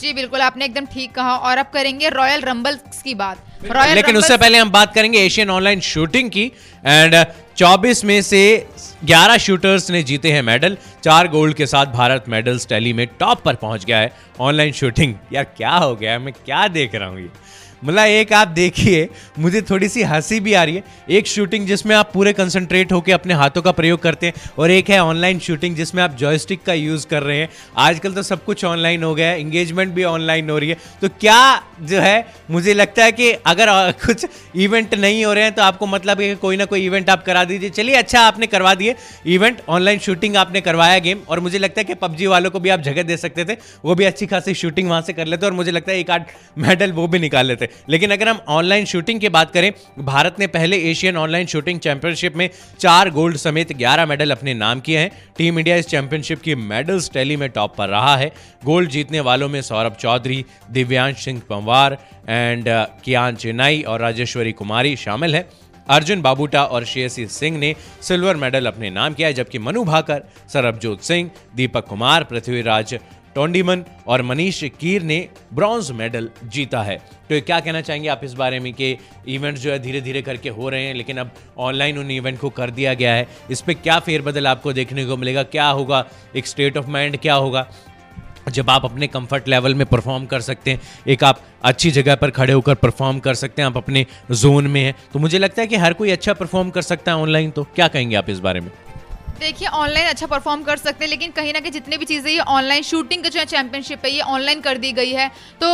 जी 0.00 0.12
बिल्कुल 0.12 0.40
आपने 0.40 0.64
एकदम 0.64 0.86
ठीक 0.92 1.12
कहा 1.14 1.36
और 1.38 1.58
अब 1.58 1.66
करेंगे 1.74 2.08
रॉयल 2.10 2.40
रंबल्स 2.42 3.02
की 3.02 3.14
बात। 3.14 3.70
रॉयल 3.70 3.94
लेकिन 3.94 4.16
उससे 4.16 4.36
पहले 4.36 4.58
हम 4.58 4.70
बात 4.70 4.94
करेंगे 4.94 5.18
एशियन 5.18 5.50
ऑनलाइन 5.50 5.80
शूटिंग 5.80 6.30
की 6.30 6.44
एंड 6.86 7.14
24 7.56 8.04
में 8.04 8.20
से 8.22 8.40
11 9.04 9.38
शूटर्स 9.38 9.90
ने 9.90 10.02
जीते 10.02 10.32
हैं 10.32 10.42
मेडल 10.42 10.76
चार 11.04 11.28
गोल्ड 11.28 11.54
के 11.56 11.66
साथ 11.66 11.86
भारत 11.92 12.24
मेडल्स 12.28 12.66
टैली 12.66 12.92
में 12.92 13.06
टॉप 13.20 13.42
पर 13.44 13.54
पहुँच 13.54 13.84
गया 13.84 13.98
है 13.98 14.12
ऑनलाइन 14.40 14.72
शूटिंग 14.72 15.14
यार 15.32 15.44
क्या 15.56 15.76
हो 15.76 15.94
गया? 15.96 16.18
मैं 16.18 16.32
क्या 16.44 16.66
देख 16.68 16.94
रहा 16.94 17.08
हूँ 17.08 17.20
ये? 17.20 17.30
मतलब 17.84 18.04
एक 18.04 18.32
आप 18.32 18.48
देखिए, 18.48 19.08
मुझे 19.38 19.60
थोड़ी 19.62 19.88
सी 19.88 20.02
हँसी 20.02 20.38
भी 20.40 20.52
आ 20.54 20.62
रही 20.64 20.74
है। 20.76 20.82
एक 21.10 21.26
शूटिंग 21.26 21.66
जिसमें 21.66 21.94
आप 21.96 22.10
पूरे 22.14 22.32
कंसंट्रेट 22.32 22.92
होकर 22.92 23.12
अपने 23.12 23.34
हाथों 23.34 23.62
का 23.62 23.72
प्रयोग 23.72 24.00
करते 24.02 24.26
हैं 24.26 24.34
और 24.58 24.70
एक 24.70 24.90
है 24.90 24.98
ऑनलाइन 25.00 25.38
शूटिंग 25.38 25.76
जिसमें 25.76 26.02
आप 26.02 26.16
जॉयस्टिक 26.16 26.62
का 26.62 26.72
यूज़ 26.72 27.06
कर 27.06 27.22
रहे 27.22 27.38
हैं। 27.38 27.48
आजकल 27.76 28.12
तो 28.12 28.22
सब 28.22 28.44
कुछ 28.44 28.64
ऑनलाइन 28.64 29.02
हो 29.02 29.14
गया 29.14 29.28
है 29.28 29.40
इंगेजमेंट 29.40 29.92
भी 29.94 30.04
ऑनलाइन 30.04 30.50
हो 30.50 30.58
रही 30.58 30.68
है। 30.68 30.76
तो 31.02 31.08
क्या 31.10 31.62
जो 31.82 32.00
है, 32.00 32.26
मुझे 32.50 32.74
लगता 32.74 33.04
है 33.04 33.12
कि 33.12 33.30
अगर 33.32 33.66
कुछ 34.06 34.26
इवेंट 34.56 34.94
नहीं 34.94 35.24
हो 35.24 35.32
रहे 35.32 35.44
हैं 35.44 35.52
तो 35.52 35.62
आपको 35.62 35.86
मतलब 35.86 36.20
है 36.20 36.34
कोई 36.34 36.56
ना 36.56 36.64
कोई 36.64 36.84
इवेंट 36.86 37.10
आप 37.10 37.24
करा 37.24 37.44
दीजिए। 37.44 37.70
चलिए 37.70 37.94
अच्छा 37.94 38.20
आपने 38.20 38.46
करवा 38.46 38.74
दिए। 38.74 38.94
इवेंट 39.26 39.60
ऑनलाइन 39.68 39.98
शूटिंग 39.98 40.36
आपने 40.36 40.60
करवाया 40.60 40.98
गेम 40.98 41.20
और 41.28 41.40
मुझे 41.40 41.58
लगता 41.58 41.80
है 41.80 41.84
कि 41.84 41.94
पबजी 41.94 42.26
वालों 42.26 42.50
को 42.50 42.60
भी 42.60 42.68
आप 42.68 42.80
जगह 42.80 43.02
दे 43.02 43.16
सकते 43.16 43.44
थे। 43.44 43.56
वो 43.84 43.94
भी 43.94 44.04
अच्छी 44.04 44.26
खासी 44.26 44.54
शूटिंग 44.54 44.88
वहाँ 44.88 45.02
से 45.02 45.12
कर 45.12 45.26
लेते 45.26 45.46
और 45.46 45.52
मुझे 45.52 45.70
लगता 45.70 45.92
है 45.92 45.98
एक 45.98 46.10
आठ 46.10 46.30
मेडल 46.58 46.92
वो 46.92 47.06
भी 47.06 47.18
निकाल 47.18 47.46
लेते। 47.46 47.68
लेकिन 47.88 48.10
अगर 48.10 48.28
हम 48.28 48.40
ऑनलाइन 48.48 48.84
शूटिंग 48.84 49.20
की 49.20 49.28
बात 49.28 49.50
करें, 49.50 49.72
भारत 49.98 50.36
ने 50.38 50.46
पहले 50.46 50.78
एशियन 50.90 51.16
ऑनलाइन 51.16 51.46
शूटिंग 51.46 51.80
चैंपियनशिप 51.80 52.36
में 52.36 52.48
चार 52.80 53.10
गोल्ड 53.10 53.36
समेत 53.36 53.72
ग्यारह 53.72 54.06
मेडल 54.06 54.30
अपने 54.30 54.54
नाम 54.54 54.80
किए 54.80 54.98
हैं। 54.98 55.10
टीम 55.38 55.58
इंडिया 55.58 55.76
इस 55.76 55.88
चैंपियनशिप 55.88 56.42
की 56.42 56.54
मेडल्स 56.54 57.10
टैली 57.10 57.36
में 57.36 57.48
टॉप 57.48 57.76
पर 57.76 57.88
रहा 57.88 58.16
है। 58.16 58.30
गोल्ड 58.64 58.90
जीतने 58.90 59.20
वालों 59.20 59.48
में 59.48 59.60
सौरभ 59.62 59.96
चौधरी, 60.00 60.44
दिव्यांश 60.70 61.24
सिंह 61.24 61.42
पंवार 61.50 61.98
एंड 62.28 62.64
कियान 63.04 63.36
चेन्नई 63.36 63.82
और 63.82 64.00
राजेश्वरी 64.00 64.52
कुमारी 64.52 64.96
शामिल 64.96 65.34
हैं। 65.34 65.48
अर्जुन 65.88 66.20
बाबूटा 66.22 66.64
और 66.64 66.84
श्रेयसी 66.84 67.26
सिंह 67.26 67.58
ने 67.58 67.74
सिल्वर 68.02 68.36
मेडल 68.36 68.66
अपने 68.66 68.90
नाम 68.90 69.14
किया 69.14 69.28
है, 69.28 69.34
जबकि 69.34 69.58
मनु 69.58 69.82
भाकर, 69.84 70.22
सरबजोत 70.52 71.02
सिंह, 71.02 71.30
दीपक 71.56 71.86
कुमार, 71.86 72.24
पृथ्वीराज 72.24 72.98
टोंडीमन 73.34 73.84
और 74.06 74.22
मनीष 74.22 74.64
कीर 74.64 75.02
ने 75.02 75.28
ब्रॉन्ज 75.54 75.90
मेडल 75.90 76.30
जीता 76.44 76.82
है। 76.82 76.96
तो 77.30 77.40
क्या 77.40 77.60
कहना 77.60 77.80
चाहेंगे 77.80 78.08
आप 78.08 78.20
इस 78.24 78.32
बारे 78.32 78.60
में 78.60 78.72
कि 78.74 78.98
इवेंट्स 79.28 79.60
जो 79.60 79.72
है 79.72 79.78
धीरे 79.78 80.00
धीरे 80.00 80.22
करके 80.22 80.48
हो 80.48 80.68
रहे 80.68 80.86
हैं, 80.86 80.94
लेकिन 80.94 81.16
अब 81.16 81.30
ऑनलाइन 81.58 81.98
उन 81.98 82.10
इवेंट 82.10 82.38
को 82.38 82.50
कर 82.50 82.70
दिया 82.70 82.94
गया 82.94 83.14
है। 83.14 83.28
इस 83.50 83.60
पर 83.60 83.72
क्या 83.72 83.98
फेरबदल 83.98 84.46
आपको 84.46 84.72
देखने 84.72 85.06
को 85.06 85.16
मिलेगा? 85.16 85.42
क्या 85.42 85.66
होगा? 85.66 86.04
एक 86.36 86.46
स्टेट 86.46 86.76
ऑफ़ 86.76 86.86
माइंड 86.86 87.18
क्या 87.18 87.34
होगा? 87.34 87.68
जब 88.48 88.70
आप 88.70 88.84
अपने 88.84 89.06
कंफर्ट 89.06 89.48
लेवल 89.48 89.74
में 89.74 89.86
परफॉर्म 89.86 90.26
कर 90.26 90.40
सकते 90.40 90.70
हैं, 90.70 90.80
एक 91.08 91.24
आप 91.24 91.40
अच्छी 91.62 91.90
जगह 91.90 92.14
पर 92.14 92.30
खड़े 92.30 92.52
होकर 92.52 92.74
परफॉर्म 92.74 93.18
कर 93.18 93.34
सकते 93.34 93.62
हैं, 93.62 93.66
आप 93.66 93.76
अपने 93.76 94.06
जोन 94.30 94.66
में 94.66 94.84
हैं। 94.84 94.94
तो 95.12 95.18
मुझे 95.18 95.38
लगता 95.38 95.62
है 95.62 95.68
कि 95.68 95.76
हर 95.76 95.92
कोई 95.92 96.10
अच्छा 96.10 96.32
परफॉर्म 96.32 96.70
कर 96.70 96.82
सकता 96.82 97.12
है 97.12 97.18
ऑनलाइन 97.18 97.50
तो 97.50 97.64
क्या 97.64 97.88
कहेंगे 97.88 98.16
आप 98.16 98.30
इस 98.30 98.38
बारे 98.38 98.60
में? 98.60 98.70
देखिए 99.40 99.68
ऑनलाइन 99.68 100.06
अच्छा 100.08 100.26
परफॉर्म 100.26 100.62
कर 100.62 100.76
सकते 100.76 101.04
हैं 101.04 101.10
लेकिन 101.10 101.30
कहीं 101.36 101.52
ना 101.52 101.60
कहीं 101.60 101.72
जितनी 101.72 101.96
भी 101.96 102.04
चीज़ें 102.04 102.30
ये 102.32 102.38
ऑनलाइन 102.40 102.82
शूटिंग 102.82 103.22
का 103.22 103.28
जो 103.28 103.40
है 103.40 103.44
चैंपियनशिप 103.46 104.04
है 104.04 104.10
ये 104.12 104.20
ऑनलाइन 104.34 104.60
कर 104.60 104.78
दी 104.78 104.92
गई 104.92 105.10
है। 105.12 105.28
तो 105.60 105.68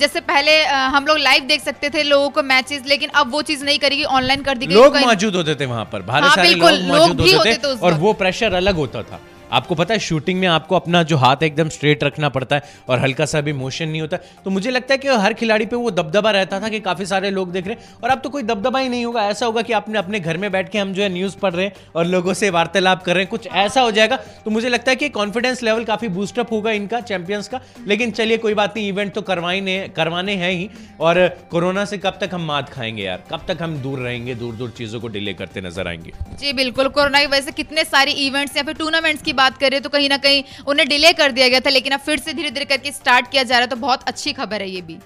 जैसे 0.00 0.20
पहले 0.22 0.56
हम 0.64 1.06
लोग 1.06 1.18
लाइव 1.18 1.44
देख 1.46 1.62
सकते 1.62 1.90
थे 1.90 2.02
लोगों 2.02 2.30
को 2.30 2.42
मैचेस 2.44 2.82
लेकिन 2.86 3.10
अब 3.14 3.32
वो 3.32 3.42
चीज़ 3.42 3.64
नहीं 3.64 3.78
करेगी 3.78 4.04
ऑनलाइन 4.20 4.42
कर 4.42 4.58
दी 4.58 4.66
गई 4.66 4.74
लोग 4.74 4.96
मौजूद 4.98 5.36
होते 5.36 5.54
थे 5.54 5.66
वहाँ 5.66 5.84
पर 5.92 6.02
भारत 6.02 6.24
हाँ, 6.24 6.34
सारे 6.36 6.54
लोग 6.54 7.16
भी 7.16 7.32
होते 7.32 7.54
थे 7.56 7.76
और 7.78 7.94
वो 7.96 8.12
प्रेशर 8.14 8.54
अलग 8.54 8.76
होता 8.76 9.02
था। 9.02 9.20
आपको 9.52 9.74
पता 9.74 9.94
है 9.94 10.00
शूटिंग 10.00 10.40
में 10.40 10.46
आपको 10.48 10.76
अपना 10.76 11.02
जो 11.02 11.16
हाथ 11.16 11.42
एकदम 11.42 11.68
स्ट्रेट 11.68 12.04
रखना 12.04 12.28
पड़ता 12.28 12.56
है 12.56 12.62
और 12.88 12.98
हल्का 12.98 13.24
सा 13.24 13.40
भी 13.40 13.52
मोशन 13.52 13.88
नहीं 13.88 14.00
होता। 14.00 14.16
तो 14.44 14.50
मुझे 14.50 14.70
लगता 14.70 14.94
है 14.94 14.98
कि 14.98 15.08
हर 15.08 15.34
खिलाड़ी 15.34 15.66
पे 15.66 15.76
वो 15.76 15.90
दबदबा 15.90 16.30
रहता 16.30 16.60
था 16.60 16.68
कि 16.68 16.80
काफ़ी 16.80 17.06
सारे 17.06 17.30
लोग 17.30 17.52
देख 17.52 17.66
रहे 17.66 17.74
हैं। 17.74 17.98
और 18.02 18.10
अब 18.10 18.20
तो 18.20 18.28
कोई 18.28 18.42
दबदबा 18.42 18.78
ही 18.78 18.88
नहीं 18.88 19.04
होगा। 19.04 19.24
ऐसा 19.24 19.46
होगा 19.46 19.62
कि 19.62 19.72
आपने 19.72 19.98
अपने 19.98 20.20
घर 20.20 20.36
में 20.36 20.50
बैठ 20.52 20.70
के 20.70 20.78
हम 20.78 20.92
जो 20.92 21.02
है 21.02 21.08
न्यूज़ 21.08 21.36
पढ़ 21.36 21.52
रहे 21.54 21.66
हैं 21.66 21.72
और 21.96 22.06
लोगों 22.06 22.34
से 22.34 22.50
वार्तालाप 22.50 23.02
कर 23.02 23.14
रहे 23.14 23.22
हैं। 23.22 23.30
कुछ 23.30 23.46
ऐसा 23.48 23.80
हो 23.80 23.90
जाएगा 23.90 24.16
तो 24.44 24.50
मुझे 24.50 24.68
लगता 24.68 24.90
है 24.90 24.96
कि 24.96 25.08
कॉन्फिडेंस 25.10 25.62
लेवल 25.62 25.84
काफ़ी 25.84 26.08
बूस्टअप 26.10 26.52
होगा 26.52 26.70
इनका 26.72 27.00
चैंपियंस 27.02 27.48
का। 27.48 27.60
लेकिन 27.86 28.10
चलिए, 28.10 28.36
कोई 28.36 28.54
बात 28.54 28.76
नहीं 28.76 28.88
इवेंट 28.88 29.12
तो 29.14 29.22
करवाने 29.22 29.78
करवाने 29.96 30.34
हैं 30.36 30.52
ही। 30.52 30.68
और 31.00 31.26
कोरोना 31.50 31.84
से 31.84 31.98
कब 31.98 32.18
तक 32.20 32.30
हम 32.34 32.44
मात 32.46 32.68
खाएँगे 32.68 33.02
यार? 33.02 33.22
कब 33.30 33.44
तक 33.48 33.62
हम 33.62 33.76
दूर 33.82 33.98
रहेंगे 33.98 34.34
दूर 34.34 34.54
दूर 34.54 34.70
चीज़ों 34.70 35.00
को 35.00 35.08
डिले 35.08 35.34
करते 35.34 35.60
नज़र 35.60 35.88
आएँगे? 35.88 36.12
जी, 36.38 36.52
बिल्कुल। 36.52 36.88
कोरोना 36.90 37.20
की 37.20 37.26
वजह 37.26 37.40
से 37.40 37.52
कितने 37.52 37.84
सारे 37.86 38.12
इवेंट्स 38.20 38.56
या 38.56 38.62
फिर 38.62 38.74
टूर्नामेंट्स 38.74 39.22
की 39.22 39.32
बात 39.40 39.58
करें 39.58 39.80
तो 39.82 39.88
कहीं 39.90 40.08
ना 40.08 40.16
कहीं 40.18 40.42
उन्हें 40.66 40.88
डिले 40.88 41.12
कर 41.14 41.32
दिया 41.32 41.48
गया 41.48 41.60
था, 41.60 41.70
लेकिन 41.70 41.92
अब 41.92 42.00
फिर 42.02 42.18
से 42.18 42.32
धीरे 42.32 42.50
धीरे 42.50 42.64
करके 42.66 42.92
स्टार्ट 42.92 43.30
किया 43.30 43.42
जा 43.44 43.54
रहा 43.54 43.60
है 43.60 43.66
तो 43.68 43.76
बहुत 43.78 44.08
अच्छी 44.08 44.32
खबर 44.34 44.62
है 44.62 44.70
ये 44.70 44.80
भी। 44.82 44.98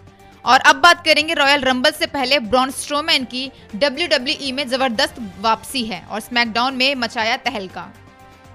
और 0.45 0.61
अब 0.63 0.77
बात 0.79 1.05
करेंगे 1.05 1.35
रॉयल 1.35 1.61
रंबल 1.63 1.91
से 1.93 2.07
पहले 2.09 2.39
ब्रॉन 2.41 2.71
स्ट्रोमैन 2.73 3.25
की 3.27 3.51
डब्ल्यू 3.77 4.09
e 4.41 4.53
में 4.53 4.67
ज़बरदस्त 4.69 5.21
वापसी 5.41 5.85
है 5.85 6.01
और 6.03 6.21
स्मैकडाउन 6.23 6.75
में 6.77 6.95
मचाया 6.97 7.37
तहलका। 7.39 7.89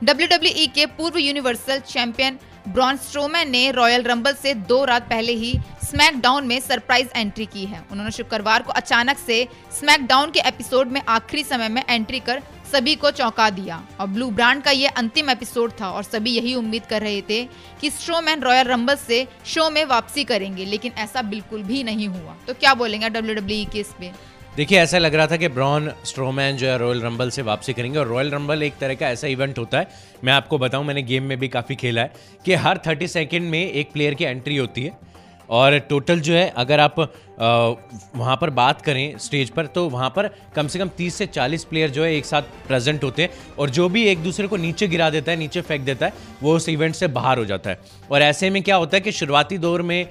डब्ल्यू 0.03 0.27
e 0.49 0.67
के 0.75 0.85
पूर्व 0.97 1.17
यूनिवर्सल 1.19 1.79
चैंपियन 1.87 2.37
ब्रॉन 2.67 2.97
स्ट्रोमैन 2.99 3.49
ने 3.51 3.69
रॉयल 3.71 4.03
रंबल 4.03 4.33
से 4.33 4.53
दो 4.69 4.83
रात 4.85 5.09
पहले 5.09 5.33
ही 5.35 5.53
स्मैकडाउन 5.83 6.47
में 6.47 6.59
सरप्राइज़ 6.59 7.07
एंट्री 7.15 7.45
की 7.47 7.65
है। 7.65 7.83
उन्होंने 7.91 8.11
शुक्रवार 8.11 8.63
को 8.63 8.71
अचानक 8.73 9.17
से 9.17 9.37
स्मैकडाउन 9.79 10.31
के 10.31 10.39
एपिसोड 10.47 10.87
में 10.87 11.01
आखिरी 11.09 11.43
समय 11.45 11.69
में 11.69 11.83
एंट्री 11.89 12.19
कर 12.21 12.41
सभी 12.71 12.95
को 12.95 13.11
चौंका 13.11 13.49
दिया। 13.49 13.81
और 13.99 14.07
ब्लू 14.07 14.29
ब्रांड 14.31 14.63
का 14.63 14.71
ये 14.71 14.87
अंतिम 14.87 15.29
एपिसोड 15.29 15.71
था 15.81 15.89
और 15.91 16.03
सभी 16.03 16.31
यही 16.31 16.55
उम्मीद 16.55 16.85
कर 16.85 17.01
रहे 17.01 17.21
थे 17.21 17.43
कि 17.81 17.89
स्ट्रोमैन 17.89 18.41
रॉयल 18.41 18.67
रंबल 18.67 18.95
से 18.95 19.27
शो 19.45 19.69
में 19.69 19.85
वापसी 19.85 20.23
करेंगे, 20.23 20.65
लेकिन 20.65 20.91
ऐसा 20.97 21.21
बिल्कुल 21.21 21.63
भी 21.63 21.83
नहीं 21.83 22.07
हुआ। 22.07 22.35
तो 22.47 22.53
क्या 22.53 22.73
बोलेंगे 22.73 23.09
डब्ल्यू 23.09 23.35
डब्ल्यू 23.35 23.65
के 23.73 23.79
इस 23.79 23.93
पे? 23.99 24.11
देखिए, 24.55 24.79
ऐसा 24.79 24.97
लग 24.97 25.15
रहा 25.15 25.27
था 25.27 25.37
कि 25.37 25.47
ब्रॉन 25.47 25.91
स्ट्रोमैन 26.05 26.57
जो 26.57 26.67
है 26.67 26.77
रॉयल 26.77 27.01
रंबल 27.01 27.29
से 27.29 27.41
वापसी 27.41 27.73
करेंगे, 27.73 27.99
और 27.99 28.07
रॉयल 28.07 28.31
रंबल 28.31 28.63
एक 28.63 28.77
तरह 28.77 28.95
का 28.95 29.09
ऐसा 29.09 29.27
इवेंट 29.27 29.59
होता 29.59 29.79
है। 29.79 29.87
मैं 30.23 30.33
आपको 30.33 30.57
बताऊँ, 30.57 30.85
मैंने 30.85 31.01
गेम 31.01 31.23
में 31.23 31.39
भी 31.39 31.47
काफ़ी 31.47 31.75
खेला 31.75 32.01
है 32.01 32.13
कि 32.45 32.53
हर 32.53 32.77
30 32.77 33.07
सेकंड 33.07 33.49
में 33.49 33.71
एक 33.71 33.91
प्लेयर 33.91 34.13
की 34.13 34.23
एंट्री 34.23 34.57
होती 34.57 34.83
है। 34.83 34.97
और 35.49 35.77
टोटल 35.79 36.19
जो 36.19 36.33
है, 36.33 36.49
अगर 36.49 36.79
आप 36.79 37.13
वहाँ 37.39 38.37
पर 38.37 38.49
बात 38.49 38.81
करें 38.81 39.17
स्टेज 39.17 39.49
पर 39.49 39.65
तो 39.65 39.87
वहाँ 39.89 40.09
पर 40.09 40.27
कम 40.55 40.67
से 40.67 40.79
कम 40.79 40.89
30 40.97 41.11
से 41.11 41.25
40 41.27 41.63
प्लेयर 41.63 41.89
जो 41.89 42.03
है 42.03 42.13
एक 42.15 42.25
साथ 42.25 42.41
प्रेजेंट 42.67 43.03
होते 43.03 43.21
हैं 43.21 43.29
और 43.59 43.69
जो 43.69 43.87
भी 43.89 44.03
एक 44.03 44.23
दूसरे 44.23 44.47
को 44.47 44.57
नीचे 44.57 44.87
गिरा 44.87 45.09
देता 45.09 45.31
है, 45.31 45.37
नीचे 45.37 45.61
फेंक 45.61 45.81
देता 45.81 46.05
है, 46.05 46.13
वो 46.43 46.55
उस 46.55 46.67
इवेंट 46.69 46.95
से 46.95 47.07
बाहर 47.09 47.37
हो 47.37 47.45
जाता 47.45 47.69
है। 47.69 47.79
और 48.11 48.21
ऐसे 48.21 48.49
में 48.49 48.61
क्या 48.63 48.75
होता 48.75 48.97
है 48.97 49.01
कि 49.01 49.11
शुरुआती 49.11 49.57
दौर 49.57 49.81
में 49.81 50.07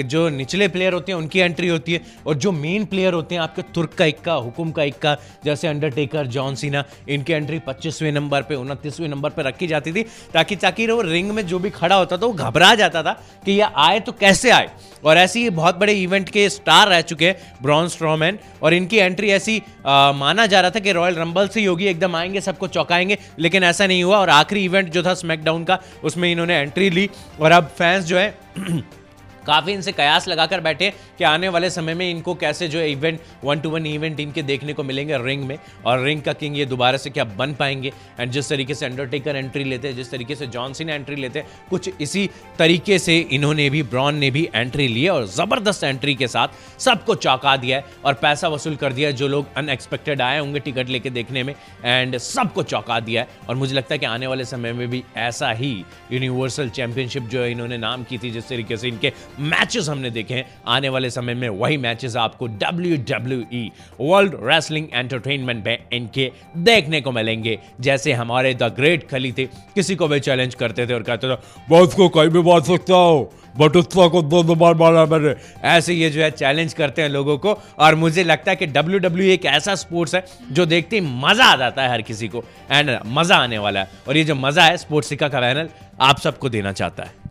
जो 0.00 0.28
निचले 0.28 0.68
प्लेयर 0.68 0.92
होते 0.92 1.12
हैं, 1.12 1.18
उनकी 1.18 1.38
एंट्री 1.38 1.68
होती 1.68 1.92
है 1.92 2.00
और 2.26 2.34
जो 2.34 2.52
मेन 2.52 2.84
प्लेयर 2.84 3.12
होते 3.12 3.34
हैं, 3.34 3.42
आपके 3.42 3.62
तुर्क 3.74 3.94
का 3.94 4.04
इक्का, 4.04 4.32
हुकुम 4.34 4.70
का 4.72 4.82
इक्का, 4.84 5.16
जैसे 5.44 5.68
अंडरटेकर 5.68 6.26
जॉन 6.28 6.54
सीना 6.54 6.84
इनकी 7.08 7.32
एंट्री 7.32 7.58
पच्चीसवें 7.66 8.12
नंबर 8.12 8.42
पर 8.42 8.54
उनतीसवें 8.56 9.08
नंबर 9.08 9.30
पर 9.30 9.44
रखी 9.44 9.66
जाती 9.66 9.92
थी 9.92 10.02
ताकि 10.34 10.56
ताकि 10.56 10.86
वो 10.86 11.00
रिंग 11.02 11.30
में 11.30 11.46
जो 11.46 11.58
भी 11.58 11.70
खड़ा 11.70 11.96
होता 11.96 12.16
था, 12.16 12.26
वो 12.26 12.32
घबरा 12.32 12.74
जाता 12.74 13.02
था 13.02 13.12
कि 13.44 13.52
यह 13.52 13.72
आए 13.76 14.00
तो 14.00 14.12
कैसे 14.12 14.50
आए? 14.50 14.70
और 15.04 15.16
ऐसे 15.16 15.40
ही 15.40 15.50
बहुत 15.52 15.78
बड़े 15.78 15.92
इवेंट 15.94 16.28
के 16.28 16.48
स्टार 16.56 16.88
रह 16.88 17.00
चुके 17.02 17.26
हैं 17.26 17.54
ब्रॉन 17.62 17.88
स्ट्रोमैन 17.88 18.38
और 18.62 18.74
इनकी 18.74 18.98
एंट्री 18.98 19.30
ऐसी 19.30 19.62
आ, 19.86 20.12
माना 20.12 20.46
जा 20.46 20.60
रहा 20.60 20.70
था 20.70 20.80
कि 20.80 20.92
रॉयल 20.92 21.14
रंबल 21.16 21.48
से 21.48 21.60
ही 21.60 21.66
होगी 21.66 21.86
एकदम 21.86 22.16
आएँगे 22.16 22.40
सबको 22.40 22.68
चौंकाएँगे 22.68 23.18
लेकिन 23.38 23.64
ऐसा 23.64 23.86
नहीं 23.86 24.02
हुआ 24.04 24.18
और 24.18 24.30
आखिरी 24.32 24.64
इवेंट 24.64 24.92
जो 24.92 25.02
था 25.02 25.14
स्मैकडाउन 25.14 25.64
का 25.64 25.78
उसमें 26.04 26.30
इन्होंने 26.30 26.58
एंट्री 26.58 26.90
ली 26.90 27.08
और 27.40 27.52
अब 27.52 27.70
फैंस 27.78 28.04
जो 28.04 28.18
है 28.18 28.34
काफ़ी 29.46 29.72
इनसे 29.72 29.92
कयास 29.92 30.28
लगाकर 30.28 30.60
बैठे 30.60 30.92
कि 31.18 31.24
आने 31.24 31.48
वाले 31.48 31.70
समय 31.70 31.94
में 31.94 32.10
इनको 32.10 32.34
कैसे 32.34 32.68
जो 32.68 32.80
event 32.80 33.20
one 33.44 33.60
two 33.60 33.70
one 33.70 33.86
event 33.86 34.20
इनके 34.20 34.42
देखने 34.42 34.72
को 34.72 34.82
मिलेंगे 34.82 35.18
रिंग 35.18 35.44
में। 35.44 35.58
और 35.86 36.02
रिंग 36.02 36.22
का 36.22 36.32
किंग 36.32 36.58
ये 36.58 36.64
दोबारा 36.66 36.98
से 36.98 37.10
क्या 37.10 37.24
बन 37.24 37.54
पाएँगे? 37.54 37.92
एंड 38.20 38.32
जिस 38.32 38.48
तरीके 38.48 38.74
से 38.74 38.86
अंडरटेकर 38.86 39.36
एंट्री 39.36 39.64
लेते 39.64 39.88
हैं, 39.88 39.96
जिस 39.96 40.10
तरीके 40.10 40.34
से 40.34 40.46
जॉनसिन 40.46 40.90
एंट्री 40.90 41.16
लेते 41.16 41.38
हैं, 41.38 41.48
कुछ 41.70 41.90
इसी 42.00 42.28
तरीके 42.58 42.98
से 42.98 43.18
इन्होंने 43.18 43.68
भी 43.70 43.82
ब्रॉन 43.82 44.14
ने 44.14 44.30
भी 44.30 44.48
एंट्री 44.54 44.88
ली 44.88 45.06
और 45.08 45.26
ज़बरदस्त 45.26 45.84
एंट्री 45.84 46.14
के 46.14 46.28
साथ 46.28 46.80
सबको 46.80 47.14
चौंका 47.14 47.56
दिया 47.56 47.76
है 47.76 47.84
और 48.04 48.14
पैसा 48.14 48.48
वसूल 48.48 48.76
कर 48.76 48.92
दिया 48.92 49.10
जो 49.10 49.28
लोग 49.28 49.54
अनएक्सपेक्टेड 49.56 50.20
आए 50.22 50.38
होंगे 50.38 50.60
टिकट 50.60 50.88
लेके 50.88 51.10
देखने 51.10 51.42
में। 51.42 51.54
एंड 51.84 52.16
सबको 52.18 52.62
चौंका 52.62 53.00
दिया 53.00 53.22
है। 53.22 53.28
और 53.48 53.56
मुझे 53.56 53.74
लगता 53.74 53.94
है 53.94 53.98
कि 53.98 54.06
आने 54.06 54.26
वाले 54.26 54.44
समय 54.44 54.72
में 54.72 54.88
भी 54.88 55.02
ऐसा 55.16 55.50
ही 55.52 55.72
यूनिवर्सल 56.12 56.68
चैंपियनशिप 56.70 57.22
जो 57.22 57.42
है 57.42 57.50
इन्होंने 57.50 57.78
नाम 57.78 58.04
की 58.04 58.18
थी, 58.18 58.30
जिस 58.30 58.48
तरीके 58.48 58.76
से 58.76 58.88
इनके 58.88 59.12
मैचेस 59.40 59.88
हमने 59.88 60.10
देखे 60.10 60.44
आने 60.66 60.88
वाले 60.88 61.10
समय 61.10 61.34
में 61.34 61.48
वही 61.50 61.76
मैचेस 61.76 62.16
आपको 62.16 62.46
W 62.46 62.96
W 63.08 63.40
E 63.52 63.70
World 64.00 64.34
Wrestling 64.42 64.88
Entertainment 64.92 65.64
में 65.66 65.78
इनके 65.92 66.30
देखने 66.58 67.00
को 67.00 67.12
मिलेंगे। 67.12 67.58
जैसे 67.80 68.12
हमारे 68.12 68.54
द 68.54 68.72
ग्रेट 68.76 69.08
खली 69.10 69.32
थे, 69.32 69.44
किसी 69.74 69.96
को 69.96 70.08
भी 70.08 70.20
चैलेंज 70.20 70.54
करते 70.54 70.86
थे 70.86 70.94
और 70.94 71.02
कहते 71.02 71.28
थे, 71.28 71.36
बॉस 71.68 71.94
को 71.94 72.08
कहीं 72.08 72.28
भी 72.28 72.42
मार 72.42 72.62
सकता 72.64 72.94
हो 72.94 73.32
बटुस्ता 73.56 74.06
को 74.08 74.20
दो 74.22 74.42
दो 74.42 74.54
बार 74.54 74.74
मारा 74.74 75.04
मैंने। 75.06 75.34
ऐसे 75.66 75.94
ये 75.94 76.08
जो 76.10 76.22
है 76.22 76.30
चैलेंज 76.30 76.72
करते 76.74 77.02
हैं 77.02 77.08
लोगों 77.08 77.36
को। 77.38 77.56
और 77.78 77.94
मुझे 77.94 78.24
लगता 78.24 78.50
है 78.50 78.56
कि 78.56 78.66
डब्ल्यू 78.66 78.98
डब्ल्यू 78.98 79.28
एक 79.32 79.44
ऐसा 79.46 79.74
स्पोर्ट्स 79.74 80.14
है 80.14 80.24
जो 80.52 80.66
देखते 80.66 80.96
ही 80.96 81.06
मज़ा 81.16 81.44
आ 81.44 81.56
जाता 81.56 81.82
है 81.82 81.90
हर 81.90 82.02
किसी 82.02 82.28
को। 82.28 82.44
एंड 82.70 82.90
मज़ा 83.08 83.36
आने 83.36 83.58
वाला 83.58 83.80
है। 83.80 83.88
और 84.08 84.16
ये 84.16 84.24
जो 84.24 84.34
मज़ा 84.34 84.64
है 84.64 84.76
स्पोर्ट्स 84.76 85.08
सिक्का 85.08 85.28
का 85.28 85.40
पैनल 85.40 85.68
आप 86.00 86.18
सबको 86.20 86.48
देना 86.48 86.72
चाहता 86.72 87.02
है। 87.02 87.24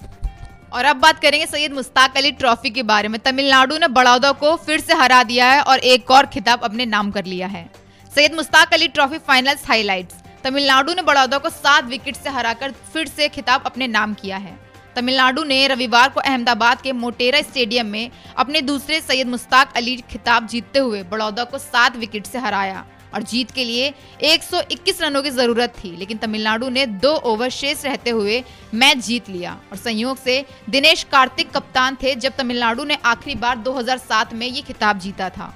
और 0.74 0.86
अब 0.86 0.96
बात 0.96 1.20
करेंगे 1.20 1.46
सैयद 1.46 1.74
मुश्ताक 1.74 2.18
अली 2.18 2.32
ट्रॉफी 2.32 2.70
के 2.70 2.84
बारे 2.84 3.08
में। 3.08 3.20
तमिलनाडु 3.20 3.78
ने 3.78 3.88
बड़ौदा 3.90 4.32
को 4.34 4.56
फिर 4.56 4.80
से 4.80 4.94
हरा 4.94 5.22
दिया 5.24 5.52
है 5.52 5.62
और 5.62 5.80
एक 5.80 6.12
और 6.12 6.26
खिताब 6.26 6.64
अपने 6.64 6.86
नाम 6.86 7.12
कर 7.12 7.26
लिया 7.26 7.48
है। 7.48 7.70
Syed 8.12 8.36
Mushtaq 8.36 8.74
Ali 8.74 8.88
trophy 8.88 9.18
finals 9.18 9.68
highlights. 9.68 10.16
Tamil Nadu 10.44 10.94
ने 10.94 11.02
बड़ौदा 11.02 11.38
को 11.38 11.50
सात 11.50 11.86
विकेट 11.86 12.16
से 12.16 12.30
हराकर 12.30 12.72
फिर 12.94 13.08
से 13.08 13.28
खिताब 13.30 13.64
अपने 13.66 13.88
नाम 13.88 14.14
किया 14.14 14.38
है। 14.38 14.58
तमिलनाडु 14.96 15.44
ने 15.44 15.68
रविवार 15.68 16.10
को 16.10 16.20
अहमदाबाद 16.20 16.82
के 16.82 16.92
मोटेरा 16.92 17.42
स्टेडियम 17.42 17.86
में 17.86 18.12
अपने 18.38 18.62
दूसरे 18.62 19.00
सैयद 19.02 19.28
मुश्ताक 19.28 19.74
अली 19.78 19.96
खिताब 20.12 20.48
जीतते 20.48 20.80
हुए 20.80 21.04
बड़ौदा 21.04 21.44
को 21.44 21.58
सात 21.58 21.96
विकेट 21.96 22.26
से 22.26 22.40
हराया। 22.40 22.86
और 23.14 23.24
जीत 23.24 23.52
के 23.52 23.64
लिए 23.64 23.94
121 24.24 25.02
रनों 25.02 25.22
की 25.24 25.30
ज़रूरत 25.30 25.74
थी, 25.78 25.96
लेकिन 25.98 26.18
तमिलनाडु 26.18 26.70
ने 26.70 26.86
दो 26.86 27.14
ओवर 27.26 27.50
शेष 27.50 27.84
रहते 27.86 28.10
हुए 28.10 28.44
मैच 28.74 28.98
जीत 28.98 29.30
लिया। 29.30 29.58
और 29.72 29.78
संयोग 29.78 30.18
से 30.18 30.44
दिनेश 30.70 31.04
कार्तिक 31.04 31.52
कप्तान 31.52 31.98
थे, 32.04 32.16
जब 32.16 32.36
तमिलनाडु 32.38 32.84
ने 32.84 32.98
आखिरी 33.06 33.36
बार 33.36 33.58
2007 33.60 34.34
में 34.34 34.48
ये 34.48 34.62
खिताब 34.62 35.00
जीता 35.00 35.30
था। 35.30 35.54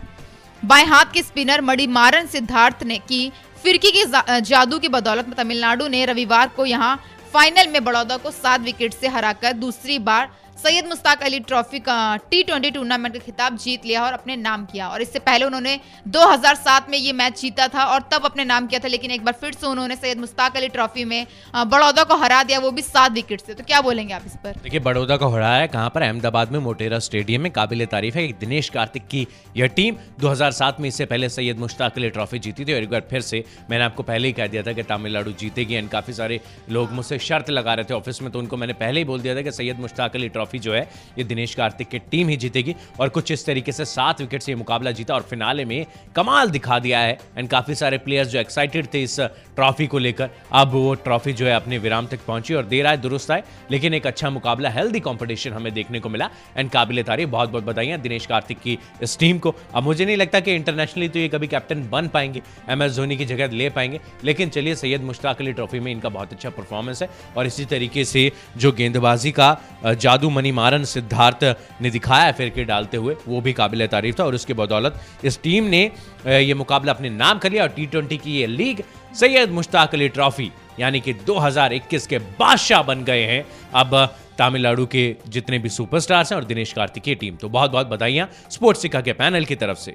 बाएँ 0.64 0.86
हाथ 0.86 1.14
के 1.14 1.22
स्पिनर 1.24 1.62
मणिमारन 1.62 2.26
सिद्धार्थ 2.28 2.84
ने 2.84 2.98
की 3.00 3.32
फिरकी 3.64 3.92
के 3.92 4.04
जादू 4.42 4.80
की 4.80 4.88
बदौलत 4.90 5.28
में 5.28 5.36
तमिलनाडु 5.36 5.88
ने 5.88 6.06
रविवार 6.06 6.48
को 6.48 6.66
यहाँ 6.66 7.00
फाइनल 7.34 7.68
में 7.68 7.84
बड़ौदा 7.84 8.18
को 8.18 8.32
सात 8.32 8.62
विकेट 8.62 8.94
से 8.94 9.08
हराकर 9.08 9.54
दूसरी 9.54 9.98
बार 10.00 10.30
सैयद 10.60 10.88
मुश्ताक 10.88 11.22
अली 11.24 11.40
ट्रॉफी 11.42 11.80
का 11.80 11.96
टी 12.32 12.42
ट्वेंटी 12.44 12.70
टूर्नामेंट 12.72 13.14
का 13.14 13.20
खिताब 13.22 13.58
जीत 13.58 13.86
लिया 13.86 14.04
और 14.06 14.14
अपने 14.14 14.36
नाम 14.38 14.66
किया। 14.66 14.88
और 14.88 15.02
इससे 15.02 15.20
पहले 15.22 15.46
उन्होंने 15.46 15.80
2007 16.08 16.90
में 16.90 16.98
ये 16.98 17.14
मैच 17.14 17.40
जीता 17.42 17.68
था 17.68 17.84
और 17.86 18.02
तब 18.12 18.26
अपने 18.26 18.46
नाम 18.46 18.68
किया 18.68 18.80
था, 18.80 18.88
लेकिन 18.88 19.12
एक 19.12 19.24
बार 19.26 19.34
फिर 19.42 19.54
से 19.54 19.68
उन्होंने 19.68 19.96
सैयद 19.96 20.18
मुश्ताक 20.20 20.58
अली 20.58 20.68
ट्रॉफी 20.70 21.06
में 21.06 21.26
बड़ौदा 21.56 22.04
को 22.04 22.16
हरा 22.18 22.42
दिया, 22.44 22.60
वो 22.60 22.72
भी 22.72 22.82
सात 22.82 23.12
विकेट 23.12 23.42
से। 23.42 23.54
तो 23.54 23.64
क्या 23.64 23.80
बोलेंगे 23.82 24.14
आप 24.14 24.24
इस 24.26 24.36
पर? 24.44 24.56
देखिए, 24.64 24.80
बड़ौदा 24.82 25.18
को 25.18 25.30
हराया 25.30 25.62
है, 25.62 25.68
कहाँ 25.70 25.90
पर? 25.90 26.02
अहमदाबाद 26.02 26.52
में, 26.52 26.60
मोटेरा 26.60 27.00
स्टेडियम 27.00 27.42
में। 27.42 27.52
काबिल 27.52 27.86
तारीफ़ 27.88 28.18
है 28.18 28.28
दिनेश 28.40 28.70
कार्तिक 28.72 29.08
की 29.08 29.26
यह 29.58 29.68
टीम 29.78 29.96
दो 30.20 30.30
हज़ार 30.30 30.52
सात 30.52 30.80
में 30.80 30.90
इससे 30.90 31.06
पहले 31.06 31.30
सैयद 31.30 31.60
मुश्ताक 31.60 31.98
अली 31.98 32.10
ट्रॉफी 32.10 32.40
जीती 32.40 32.66
थी। 32.66 32.74
और 32.74 32.82
एक 32.82 32.90
बार 32.90 33.08
फिर 33.10 33.22
से 33.22 33.44
मैंने 33.70 33.84
आपको 33.86 34.04
पहले 34.04 34.28
ही 34.28 34.34
कह 34.34 34.48
दिया 34.50 34.64
था 34.64 34.74
कि 34.74 34.84
तमिलनाडु 34.86 35.32
जीतेगी, 35.40 35.76
एंड 35.76 35.90
काफ़ी 35.90 36.14
सारे 36.14 36.42
लोग 36.70 36.92
मुझसे 36.92 37.20
शर्त 37.22 37.50
लगा 37.52 37.74
रहे 37.74 37.86
थे 37.86 37.94
ऑफ़िस 37.94 38.22
में 38.22 38.32
तो 38.32 38.40
उनको 38.40 38.58
मैंने 38.58 38.74
पहले 38.76 39.00
ही 39.00 39.06
बोल 39.06 39.22
दिया 39.22 39.36
था 39.36 39.42
कि 39.42 39.52
सैयद 39.54 39.80
मुश्ताक 39.80 40.16
अली 40.16 40.30
ट्रॉफी 40.30 40.48
जो 40.58 40.74
है, 40.74 40.90
ये 41.18 41.24
दिनेश 41.24 41.56
कार्तिक 41.56 41.90
की 41.90 42.00
टीम 42.00 42.30
ही 42.30 42.38
जीतेगी। 42.38 42.76
और 43.00 43.10
कुछ 43.10 43.32
इस 43.32 43.46
तरीके 43.46 43.72
से 43.72 43.86
सात 43.86 44.22
विकेट 44.22 44.42
से 44.42 44.52
ये 44.52 44.56
मुकाबला 44.56 44.92
जीता 44.92 45.14
और 45.14 45.22
फिनाले 45.22 45.66
में 45.66 45.86
कमाल 46.16 46.50
दिखा 46.50 46.80
दिया 46.80 47.00
है। 47.00 47.20
एंड 47.38 47.50
काफ़ी 47.50 47.76
सारे 47.76 47.98
प्लेयर्स 47.98 48.30
जो 48.30 48.40
एक्साइटेड 48.40 48.88
थे 48.94 49.04
इस 49.04 49.20
ट्रॉफी 49.20 49.88
को 49.88 49.98
लेकर, 49.98 50.30
अब 50.52 50.72
वो 50.72 50.94
ट्रॉफी 50.94 51.34
जो 51.34 51.46
है 51.46 51.54
अपने 51.54 51.78
विराम 51.78 52.08
तक 52.08 52.20
पहुँची 52.28 52.54
और 52.54 52.66
देर 52.66 52.88
आए, 52.88 52.98
दुरुस्त 52.98 53.32
आए। 53.32 53.44
लेकिन 53.72 53.94
एक 53.94 54.08
अच्छा 54.08 54.30
मुकाबला 54.30 54.70
हेल्दी 54.70 55.00
कॉम्पिटिशन 55.00 55.54
हमें 55.54 55.74
देखने 55.74 56.00
को 56.00 56.10
मिला। 56.10 56.30
एंड 56.58 56.70
काबिल 56.70 57.04
तारीफ़, 57.04 57.30
बहुत 57.30 57.50
बहुत 57.50 57.64
बधाई 57.64 57.98
दिनेश 57.98 58.26
कार्तिक 58.26 58.60
की 58.60 58.80
इस 59.04 59.20
टीम 59.20 59.40
को। 59.40 59.56
अब 59.76 59.84
मुझे 59.84 60.06
नहीं 60.06 60.18
लगता 60.18 60.40
कि 60.40 60.56
इंटरनेशनली 60.56 61.10
तो 61.10 61.20
ये 61.20 61.28
कभी 61.28 61.48
कैप्टन 61.48 61.90
बन 61.90 62.08
पाएँगे। 62.08 62.42
एम 62.70 62.84
एस 62.84 62.96
धोनी 62.96 63.18
की 63.18 63.26
जगह 63.26 63.50
ले 63.52 63.70
पाएँगे। 63.70 64.00
लेकिन 64.24 64.50
चलिए, 64.50 64.76
सैयद 64.76 65.02
मुश्ताक 65.02 65.42
अली 65.42 65.54
ट्रॉफी 65.54 65.80
में 65.80 65.92
इनका 65.92 66.10
बहुत 66.10 66.34
अच्छा 66.34 66.50
परफॉर्मेंस 66.50 67.02
है। 67.02 67.10
और 67.38 67.46
इसी 67.46 67.66
तरीके 67.66 68.06
से 68.06 68.32
जो 68.58 68.72
गेंदबाजी 68.72 69.32
का 69.32 69.58
जादू 69.86 70.30
मनी 70.40 70.52
मारन 70.54 70.84
सिद्धार्थ 70.86 71.44
ने 71.82 71.90
दिखाया 71.92 72.32
फिर 72.32 72.50
के 72.50 72.64
डालते 72.66 72.98
हुए, 72.98 73.16
वो 73.28 73.42
भी 73.42 73.54
काबिल 73.54 73.86
तारीफ़ 73.90 74.20
था 74.20 74.26
और 74.26 74.36
उसकी 74.36 74.54
बदौलत 74.56 75.02
इस 75.24 75.42
टीम 75.44 75.64
ने 75.66 75.84
ये 76.28 76.54
मुकाबला 76.56 76.94
अपने 76.94 77.10
नाम 77.12 77.40
कर 77.40 77.52
लिया 77.52 77.64
और 77.64 77.70
टी 77.72 77.86
ट्वेंटी 77.88 78.18
की 78.20 78.38
ये 78.38 78.48
लीग 78.50 78.84
सैयद 79.16 79.52
मुश्ताक 79.52 79.94
अली 79.96 80.10
ट्रॉफी, 80.10 80.52
यानी 80.80 81.00
कि 81.00 81.14
2021 81.26 82.08
के 82.08 82.18
बादशाह 82.40 82.84
बन 82.84 83.04
गए 83.04 83.24
हैं। 83.26 83.46
अब 83.76 83.96
तमिलनाडु 84.40 84.86
के 84.86 85.04
जितने 85.28 85.58
भी 85.60 85.70
सुपरस्टार्स 85.70 86.32
हैं 86.32 86.40
और 86.40 86.46
दिनेश 86.46 86.74
कार्तिक 86.74 87.04
की 87.04 87.16
टीम। 87.16 87.36
तो 87.36 87.50
बहुत 87.50 87.72
बहुत 87.72 87.88
बधाइयाँ 87.88 88.30
स्पोर्ट्स 88.52 88.82
सिक्का 88.82 89.02
के 89.02 89.14
पैनल 89.14 89.46
की 89.46 89.56
तरफ़ 89.58 89.78
से। 89.78 89.94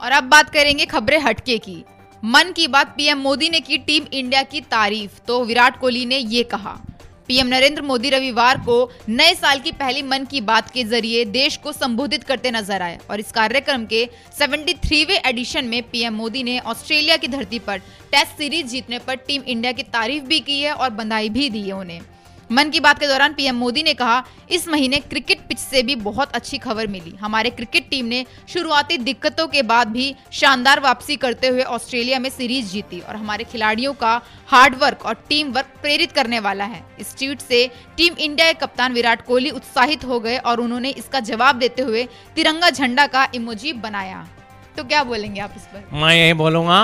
और 0.00 0.12
अब 0.12 0.24
बात 0.26 0.50
करेंगे 0.50 0.86
खबरें 0.86 1.18
हटके 1.20 1.58
की। 1.58 1.82
मन 2.22 2.52
की 2.56 2.66
बात 2.68 2.94
पीएम 2.96 3.18
मोदी 3.20 3.48
ने 3.50 3.60
की 3.60 3.78
टीम 3.78 4.04
इंडिया 4.12 4.42
की 4.44 4.60
तारीफ़ 4.70 5.18
तो 5.26 5.44
विराट 5.44 5.78
कोहली 5.80 6.04
ने 6.06 6.18
ये 6.18 6.42
कहा। 6.44 6.78
पीएम 7.28 7.46
नरेंद्र 7.46 7.82
मोदी 7.82 8.10
रविवार 8.10 8.58
को 8.60 8.78
नए 9.08 9.34
साल 9.34 9.60
की 9.60 9.72
पहली 9.74 10.02
मन 10.04 10.24
की 10.24 10.40
बात 10.42 10.70
के 10.70 10.84
ज़रिए 10.84 11.24
देश 11.32 11.56
को 11.56 11.72
संबोधित 11.72 12.24
करते 12.24 12.50
नज़र 12.50 12.82
आए 12.82 12.98
और 13.10 13.20
इस 13.20 13.32
कार्यक्रम 13.32 13.86
के 13.86 14.04
73वें 14.40 15.18
एडिशन 15.18 15.64
में 15.64 15.82
पीएम 15.90 16.14
मोदी 16.14 16.42
ने 16.42 16.58
ऑस्ट्रेलिया 16.66 17.16
की 17.16 17.28
धरती 17.28 17.58
पर 17.60 17.78
टेस्ट 18.12 18.38
सीरीज़ 18.38 18.66
जीतने 18.66 18.98
पर 18.98 19.16
टीम 19.26 19.42
इंडिया 19.44 19.72
की 19.72 19.82
तारीफ़ 19.92 20.24
भी 20.24 20.40
की 20.40 20.60
है 20.60 20.72
और 20.74 20.90
बधाई 20.92 21.28
भी 21.28 21.48
दी 21.50 21.62
है 21.62 21.72
उन्हें। 21.74 22.00
मन 22.50 22.68
की 22.70 22.80
बात 22.80 22.98
के 22.98 23.06
दौरान 23.06 23.32
पीएम 23.34 23.56
मोदी 23.56 23.82
ने 23.82 23.92
कहा, 23.94 24.22
इस 24.50 24.66
महीने 24.68 24.98
क्रिकेट 25.00 25.40
पिच 25.48 25.58
से 25.58 25.82
भी 25.82 25.94
बहुत 25.96 26.32
अच्छी 26.32 26.58
खबर 26.58 26.86
मिली। 26.86 27.14
हमारे 27.16 27.50
क्रिकेट 27.50 27.88
टीम 27.90 28.06
ने 28.06 28.24
शुरुआती 28.48 28.98
दिक्कतों 28.98 29.46
के 29.46 29.62
बाद 29.62 29.88
भी 29.88 30.14
शानदार 30.32 30.80
वापसी 30.80 31.16
करते 31.16 31.48
हुए 31.48 31.62
ऑस्ट्रेलिया 31.62 32.18
में 32.18 32.28
सीरीज़ 32.30 32.70
जीती 32.72 33.00
और 33.00 33.16
हमारे 33.16 33.44
खिलाड़ियों 33.44 33.92
का 33.94 34.20
हार्डवर्क 34.48 35.04
और 35.06 35.14
टीम 35.28 35.50
वर्क 35.52 35.72
प्रेरित 35.82 36.12
करने 36.12 36.40
वाला 36.40 36.64
है। 36.64 36.84
इस 37.00 37.16
ट्वीट 37.18 37.40
से 37.40 37.66
टीम 37.96 38.14
इंडिया 38.14 38.52
के 38.52 38.58
कप्तान 38.60 38.92
विराट 38.92 39.26
कोहली 39.26 39.50
उत्साहित 39.50 40.04
हो 40.04 40.20
गए 40.20 40.38
और 40.38 40.60
उन्होंने 40.60 40.90
इसका 40.92 41.20
जवाब 41.22 41.58
देते 41.58 41.82
हुए 41.82 42.08
तिरंगा 42.36 42.70
झंडा 42.70 43.06
का 43.06 43.28
इमोजी 43.34 43.72
बनाया। 43.74 44.26
तो 44.76 44.84
क्या 44.84 45.02
बोलेंगे 45.04 45.40
आप 45.40 45.52
इस 45.56 45.62
पर? 45.64 45.88
मैं 45.92 46.14
यही 46.14 46.32
बोलूँगा 46.34 46.80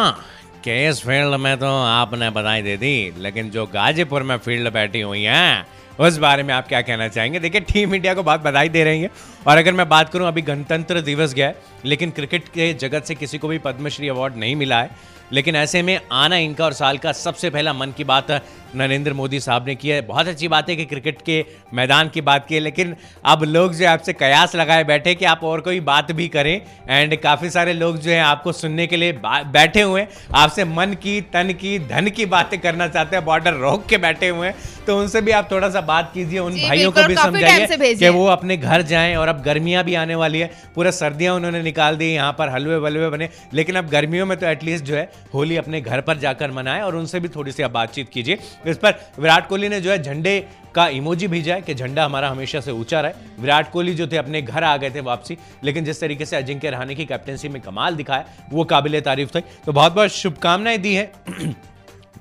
देखिए 0.64 0.88
इस 0.88 1.00
फ़ील्ड 1.02 1.34
में 1.40 1.56
तो 1.58 1.66
आपने 1.82 2.28
बधाई 2.30 2.62
दे 2.62 2.76
दी, 2.76 3.12
लेकिन 3.18 3.48
जो 3.50 3.64
गाजीपुर 3.66 4.22
में 4.22 4.36
फ़ील्ड 4.38 4.70
बैठी 4.72 5.00
हुई 5.00 5.22
है, 5.22 5.66
उस 6.00 6.18
बारे 6.18 6.42
में 6.42 6.52
आप 6.54 6.68
क्या 6.68 6.80
कहना 6.82 7.08
चाहेंगे? 7.08 7.38
देखिए, 7.38 7.60
टीम 7.62 7.94
इंडिया 7.94 8.14
को 8.14 8.22
बात 8.22 8.40
बधाई 8.40 8.68
दे 8.68 8.84
रही 8.84 9.00
है। 9.02 9.10
और 9.46 9.58
अगर 9.58 9.72
मैं 9.72 9.88
बात 9.88 10.08
करूँ 10.08 10.26
अभी 10.28 10.42
गणतंत्र 10.42 11.00
दिवस 11.00 11.34
गया 11.34 11.46
है 11.46 11.56
लेकिन 11.84 12.10
क्रिकेट 12.10 12.48
के 12.48 12.72
जगत 12.74 13.04
से 13.04 13.14
किसी 13.14 13.38
को 13.38 13.48
भी 13.48 13.58
पद्मश्री 13.58 14.08
अवार्ड 14.08 14.36
नहीं 14.36 14.56
मिला 14.56 14.80
है। 14.82 15.10
लेकिन 15.32 15.56
ऐसे 15.56 15.80
में 15.82 15.98
आना 16.12 16.36
इनका 16.36 16.64
और 16.64 16.72
साल 16.72 16.98
का 16.98 17.12
सबसे 17.12 17.50
पहला 17.50 17.72
मन 17.72 17.92
की 17.96 18.04
बात 18.04 18.30
नरेंद्र 18.76 19.12
मोदी 19.12 19.38
साहब 19.40 19.66
ने 19.66 19.74
किया 19.74 19.96
है। 19.96 20.02
बहुत 20.02 20.28
अच्छी 20.28 20.48
बात 20.48 20.68
है 20.68 20.74
कि 20.76 20.84
क्रिकेट 20.84 21.20
के 21.22 21.44
मैदान 21.74 22.08
की 22.08 22.20
बात 22.20 22.46
की 22.46 22.54
है 22.54 22.60
लेकिन 22.60 22.94
अब 23.24 23.42
लोग 23.44 23.74
जो 23.74 23.84
है 23.84 23.90
आपसे 23.90 24.12
कयास 24.12 24.54
लगाए 24.56 24.84
बैठे 24.84 25.14
कि 25.14 25.24
आप 25.24 25.44
और 25.44 25.60
कोई 25.60 25.80
बात 25.80 26.12
भी 26.12 26.26
करें। 26.28 26.60
एंड 26.88 27.16
काफ़ी 27.20 27.50
सारे 27.50 27.72
लोग 27.72 27.98
जो 27.98 28.10
है 28.10 28.20
आपको 28.20 28.52
सुनने 28.52 28.86
के 28.86 28.96
लिए 28.96 29.12
बैठे 29.24 29.80
हुए 29.80 30.00
हैं। 30.00 30.08
आपसे 30.34 30.64
मन 30.66 30.94
की 31.02 31.20
तन 31.32 31.52
की 31.52 31.78
धन 31.88 32.10
की 32.10 32.26
बातें 32.26 32.58
करना 32.60 32.88
चाहते 32.88 33.16
हैं 33.16 33.24
बॉर्डर 33.24 33.54
रोक 33.56 33.86
के 33.86 33.98
बैठे 33.98 34.28
हुए 34.28 34.46
हैं। 34.46 34.84
तो 34.86 34.98
उनसे 35.00 35.20
भी 35.20 35.30
आप 35.30 35.50
थोड़ा 35.50 35.70
सा 35.70 35.80
बात 35.82 36.10
कीजिए 36.14 36.38
उन 36.38 36.60
भाइयों 36.60 36.92
को 36.92 37.06
भी 37.08 37.14
समझाइए 37.16 37.94
कि 37.94 38.08
वो 38.10 38.26
अपने 38.28 38.56
घर 38.56 38.82
जाएँ 38.84 39.16
और 39.16 39.28
अब 39.32 39.42
गर्मियाँ 39.42 39.84
भी 39.84 39.94
आने 39.94 40.14
वाली 40.14 40.38
है। 40.38 40.50
पूरा 40.74 40.90
सर्दियाँ 40.90 41.34
उन्होंने 41.34 41.62
निकाल 41.62 41.96
दी, 41.96 42.14
यहाँ 42.14 42.32
पर 42.32 42.48
हलवे 42.48 42.76
वलवे 42.76 43.08
बने। 43.08 43.28
लेकिन 43.54 43.76
अब 43.76 43.88
गर्मियों 43.88 44.26
में 44.26 44.38
तो 44.38 44.46
एटलीस्ट 44.46 44.84
जो 44.84 44.96
है, 44.96 45.12
होली 45.34 45.56
अपने 45.56 45.80
घर 45.80 46.00
पर 46.00 46.18
जाकर 46.18 46.50
मनाए 46.50 46.80
और 46.80 46.96
उनसे 46.96 47.20
भी 47.20 47.28
थोड़ी 47.28 47.52
सी 47.52 47.62
आप 47.62 47.70
बातचीत 47.70 48.08
कीजिए। 48.08 48.38
इस 48.66 48.76
पर 48.76 48.90
विराट 49.18 49.48
कोहली 49.48 49.68
ने 49.68 49.80
जो 49.80 49.90
है, 49.90 50.02
झंडे 50.02 50.48
का 50.74 50.88
इमोजी 50.88 51.28
भेजा 51.28 51.54
है 51.54 51.62
कि 51.62 51.74
झंडा 51.74 52.04
हमारा 52.04 52.28
हमेशा 52.28 52.60
से 52.60 52.70
ऊँचा 52.70 53.00
रहे। 53.00 53.12
विराट 53.40 53.70
कोहली 53.70 53.94
जो 53.94 54.06
थे, 54.06 54.16
अपने 54.16 54.42
घर 54.42 54.64
आ 54.64 54.76
गए 54.76 54.90
थे 54.90 55.00
वापसी। 55.00 55.38
लेकिन 55.64 55.84
जिस 55.84 56.00
तरीके 56.00 56.26
से 56.26 56.36
अजिंक्य 56.36 56.70
रहाने 56.70 56.94
की 56.94 57.04
कैप्टनसी 57.04 57.48
में 57.48 57.62
कमाल 57.62 57.96
दिखाया, 57.96 58.24
वो 58.50 58.64
काबिल 58.64 59.00
तारीफ़ 59.00 59.30
थी। 59.30 59.40
तो 59.40 59.72
बहुत 59.72 59.92
बहुत 59.92 60.10
शुभकामनाएँ 60.10 60.78
दी 60.78 60.94
है। 60.94 61.12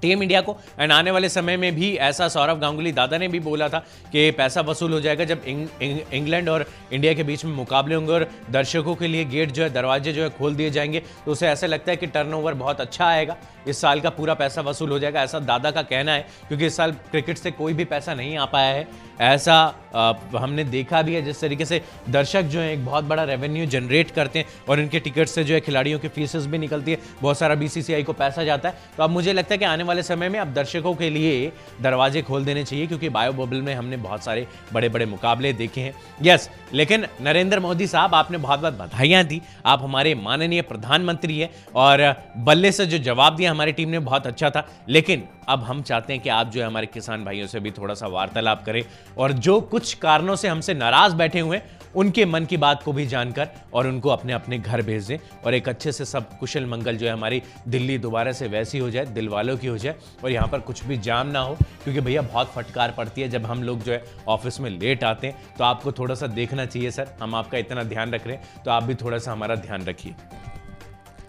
टीम 0.02 0.24
इंडिया 0.24 0.42
को। 0.42 0.58
एंड 0.80 0.92
आने 0.92 1.12
वाले 1.12 1.30
समय 1.30 1.58
में 1.58 1.76
भी 1.76 1.96
ऐसा 1.96 2.28
सौरभ 2.28 2.60
गांगुली 2.60 2.92
दादा 2.92 3.18
ने 3.18 3.28
भी 3.28 3.40
बोला 3.40 3.70
था 3.70 3.80
कि 4.12 4.32
पैसा 4.32 4.62
वसूल 4.62 4.94
हो 4.94 5.00
जाएगा 5.02 5.24
जब 5.24 5.42
इंग 5.46 5.68
इंग्लैंड 6.14 6.50
और 6.50 6.66
इंडिया 6.94 7.14
के 7.14 7.24
बीच 7.24 7.46
में 7.46 7.52
मुकाबले 7.52 7.96
होंगे 7.96 8.12
और 8.12 8.30
दर्शकों 8.50 8.96
के 8.96 9.08
लिए 9.08 9.26
गेट 9.26 9.52
जो 9.52 9.64
है, 9.64 9.70
दरवाजे 9.70 10.14
जो 10.14 10.24
है 10.24 10.30
खोल 10.30 10.56
दिए 10.56 10.70
जाएँगे। 10.70 11.00
तो 11.00 11.32
उसे 11.32 11.48
ऐसा 11.48 11.68
लगता 11.68 11.92
है 11.92 11.98
कि 11.98 12.08
टर्नओवर 12.08 12.54
बहुत 12.54 12.82
अच्छा 12.82 13.06
आएगा। 13.06 13.38
इस 13.68 13.82
साल 13.82 14.02
का 14.02 14.10
पूरा 14.10 14.34
पैसा 14.34 14.62
वसूल 14.62 14.90
हो 14.90 15.00
जाएगा, 15.00 15.22
ऐसा 15.22 15.40
दादा 15.40 15.72
का 15.72 15.82
कहना 15.82 16.14
है, 16.14 16.28
क्योंकि 16.48 16.66
इस 16.66 16.78
साल 16.78 16.92
क्रिकेट 16.92 17.38
से 17.38 17.52
कोई 17.52 17.74
भी 17.74 17.86
पैसा 17.86 18.14
नहीं 18.14 18.38
आ 18.38 18.46
पाया 18.46 18.74
है। 18.74 18.88
ऐसा 19.22 19.74
आ, 19.96 20.14
हमने 20.36 20.64
देखा 20.64 21.02
भी 21.02 21.14
है 21.16 21.22
जिस 21.22 21.42
तरीके 21.42 21.66
से 21.66 21.82
दर्शक 22.10 22.42
जो 22.42 22.60
है 22.60 22.72
एक 22.74 22.86
बहुत 22.86 23.04
बड़ा 23.04 23.24
रेवेन्यू 23.24 23.66
जनरेट 23.66 24.12
करते 24.12 24.40
हैं 24.40 24.46
और 24.70 24.80
इनके 24.80 25.00
टिकट 25.00 25.28
से 25.28 25.44
जो 25.44 25.54
है 25.54 25.60
खिलाड़ियों 25.62 26.00
की 26.00 26.08
फीसेस 26.08 26.46
भी 26.46 26.58
निकलती 26.58 26.92
है। 26.92 26.98
बहुत 27.22 27.38
सारा 27.38 27.56
बीसीसीआई 27.56 28.04
को 28.04 28.14
पैसा 28.14 28.44
जाता 28.44 28.70
है। 28.70 28.76
तो 28.98 29.04
अब 29.04 29.10
मुझे 29.10 29.34
लगता 29.34 29.54
है 29.54 29.58
कि 29.58 29.66
आने 29.66 29.84
वाले 29.84 30.04
समय 30.04 30.30
में 30.30 30.40
अब 30.40 30.54
दर्शकों 30.54 30.94
के 30.96 31.10
लिए 31.10 31.52
दरवाजे 31.82 32.22
खोल 32.22 32.46
देने 32.46 32.64
चाहिए 32.64 32.88
क्योंकि 32.88 33.10
बायो 33.10 33.34
बबल 33.34 33.62
में 33.62 33.74
हमने 33.76 33.98
बहुत 33.98 34.24
सारे 34.24 34.48
बड़े 34.74 34.90
बड़े 34.90 35.06
मुकाबले 35.06 35.54
देखे 35.54 35.82
हैं। 35.82 35.94
यस 36.24 36.50
लेकिन 36.74 37.06
नरेंद्र 37.22 37.60
मोदी 37.60 37.88
साहब 37.88 38.16
आपने 38.16 38.38
बहुत 38.38 38.60
बहुत 38.60 38.74
बधाइयाँ 38.74 39.24
दी। 39.24 39.42
आप 39.66 39.84
हमारे 39.84 40.16
माननीय 40.16 40.62
प्रधानमंत्री 40.62 41.40
है 41.40 41.50
और 41.76 42.14
बल्ले 42.38 42.72
से 42.72 42.86
जो 42.86 42.98
जवाब 42.98 43.36
दिया 43.36 43.52
हमारी 43.52 43.72
टीम 43.72 43.90
ने 43.90 44.00
बहुत 44.00 44.28
अच्छा 44.28 44.50
था। 44.50 44.68
लेकिन 44.90 45.24
अब 45.50 45.64
हम 45.64 45.82
चाहते 45.82 46.14
हैं 46.14 46.22
कि 46.22 46.30
आप 46.30 46.48
जो 46.48 46.62
है 46.62 46.68
हमारे 46.68 46.88
किसान 46.88 47.26
भाइयों 47.26 47.48
से 47.48 47.60
भी 47.60 47.72
थोड़ा 47.72 47.94
सा 47.94 48.08
वार्तालाप 48.08 48.64
करें 48.66 48.84
और 49.18 49.32
जो 49.32 49.60
कुछ 49.62 49.94
कारणों 49.94 50.36
से 50.36 50.48
हमसे 50.48 50.74
नाराज़ 50.74 51.16
बैठे 51.16 51.40
हुए 51.40 51.58
हैं, 51.58 51.80
उनके 51.96 52.26
मन 52.26 52.46
की 52.46 52.58
बात 52.58 52.84
को 52.84 52.92
भी 52.94 53.06
जानकर 53.06 53.48
और 53.74 53.88
उनको 53.88 54.10
अपने 54.10 54.34
अपने 54.34 54.58
घर 54.58 54.82
भेज 54.82 55.08
दें 55.08 55.18
और 55.46 55.54
एक 55.54 55.68
अच्छे 55.70 55.92
से 55.92 56.06
सब 56.06 56.38
कुशल 56.38 56.66
मंगल 56.66 56.98
जो 56.98 57.08
है 57.08 57.14
हमारी 57.14 57.42
दिल्ली 57.68 57.98
दोबारा 57.98 58.32
से 58.32 58.48
वैसी 58.48 58.78
हो 58.78 58.90
जाए 58.90 59.06
दिल 59.06 59.30
वालों 59.30 59.58
की 59.58 59.68
हो 59.68 59.78
जाए 59.78 59.96
और 60.24 60.32
यहाँ 60.32 60.48
पर 60.48 60.60
कुछ 60.60 60.84
भी 60.84 60.98
जाम 61.00 61.28
ना 61.28 61.40
हो, 61.40 61.58
क्योंकि 61.84 62.02
भैया 62.02 62.22
बहुत 62.22 62.52
फटकार 62.52 62.94
पड़ती 62.98 63.22
है 63.22 63.30
जब 63.30 63.46
हम 63.46 63.64
लोग 63.64 63.84
जो 63.84 63.92
है 63.94 64.04
ऑफ़िस 64.28 64.60
में 64.60 64.70
लेट 64.70 65.04
आते 65.04 65.28
हैं। 65.28 65.56
तो 65.58 65.64
आपको 65.64 65.92
थोड़ा 65.92 66.16
सा 66.16 66.28
देखना 66.30 66.66
चाहिए 66.66 66.92
सर, 66.92 67.16
हम 67.22 67.36
आपका 67.36 67.58
इतना 67.58 67.84
ध्यान 67.84 68.14
रख 68.14 68.28
रहे 68.28 68.36
हैं 68.36 68.64
तो 68.66 68.72
आप 68.72 68.84
भी 68.84 68.96
थोड़ा 68.96 69.18
सा 69.18 69.32
हमारा 69.32 69.56
ध्यान 69.58 69.86
रखिए। 69.86 70.16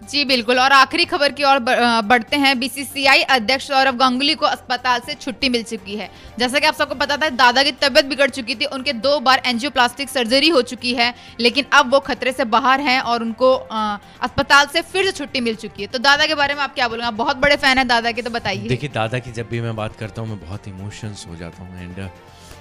जी 0.09 0.23
बिल्कुल। 0.25 0.59
और 0.59 0.71
आखिरी 0.71 1.05
खबर 1.05 1.31
की 1.31 1.43
ओर 1.43 1.59
बढ़ते 1.59 2.37
हैं। 2.37 2.59
बीसीसीआई 2.59 3.21
अध्यक्ष 3.31 3.67
सौरभ 3.67 3.97
गांगुली 3.97 4.33
को 4.35 4.45
अस्पताल 4.45 4.99
से 5.01 5.13
छुट्टी 5.15 5.49
मिल 5.49 5.63
चुकी 5.63 5.95
है। 5.95 6.09
जैसा 6.39 6.59
कि 6.59 6.67
आप 6.67 6.75
सबको 6.75 6.95
पता 6.95 7.17
था 7.17 7.29
दादा 7.31 7.63
की 7.63 7.71
तबियत 7.81 8.05
बिगड़ 8.05 8.29
चुकी 8.29 8.55
थी 8.55 8.65
उनके 8.67 8.93
दो 8.95 9.19
बार 9.21 9.41
एंजियोप्लास्टिक 9.45 10.09
सर्जरी 10.09 10.49
हो 10.49 10.61
चुकी 10.63 10.93
है 10.95 11.13
लेकिन 11.39 11.65
अब 11.73 11.91
वो 11.93 11.99
खतरे 12.01 12.31
से 12.31 12.45
बाहर 12.47 12.81
हैं 12.81 12.99
और 13.01 13.23
उनको 13.23 13.53
आ, 13.53 13.97
अस्पताल 14.21 14.67
से 14.73 14.81
फिर 14.83 15.05
से 15.05 15.11
छुट्टी 15.13 15.41
मिल 15.41 15.55
चुकी 15.55 15.81
है। 15.81 15.87
तो 15.87 15.99
दादा 15.99 16.25
के 16.25 16.35
बारे 16.35 16.53
में 16.53 16.61
आप 16.61 16.75
क्या 16.75 16.87
बोलूँगा? 16.87 17.11
बहुत 17.13 17.37
बड़े 17.37 17.55
फ़ैन 17.57 17.77
है 17.77 17.85
दादा 17.85 18.11
के 18.11 18.21
तो 18.21 18.29
बताइए। 18.29 18.67
देखिए 18.67 18.89
दादा 18.91 19.19
की 19.19 19.31
जब 19.31 19.49
भी 19.49 19.61
मैं 19.61 19.75
बात 19.75 19.95
करता 19.95 20.21
हूँ 20.21 20.29
मैं 20.29 20.39
बहुत 20.39 20.67
इमोशंस 20.67 21.25
हो 21.29 21.35
जाता 21.35 21.63
हूँ 21.63 21.81
एंड 21.81 22.07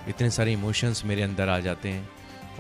इतने 0.09 0.31
सारे 0.31 0.53
इमोशंस 0.53 1.03
मेरे 1.05 1.23
अंदर 1.23 1.49
आ 1.49 1.59
जाते 1.61 1.89
हैं। 1.89 2.09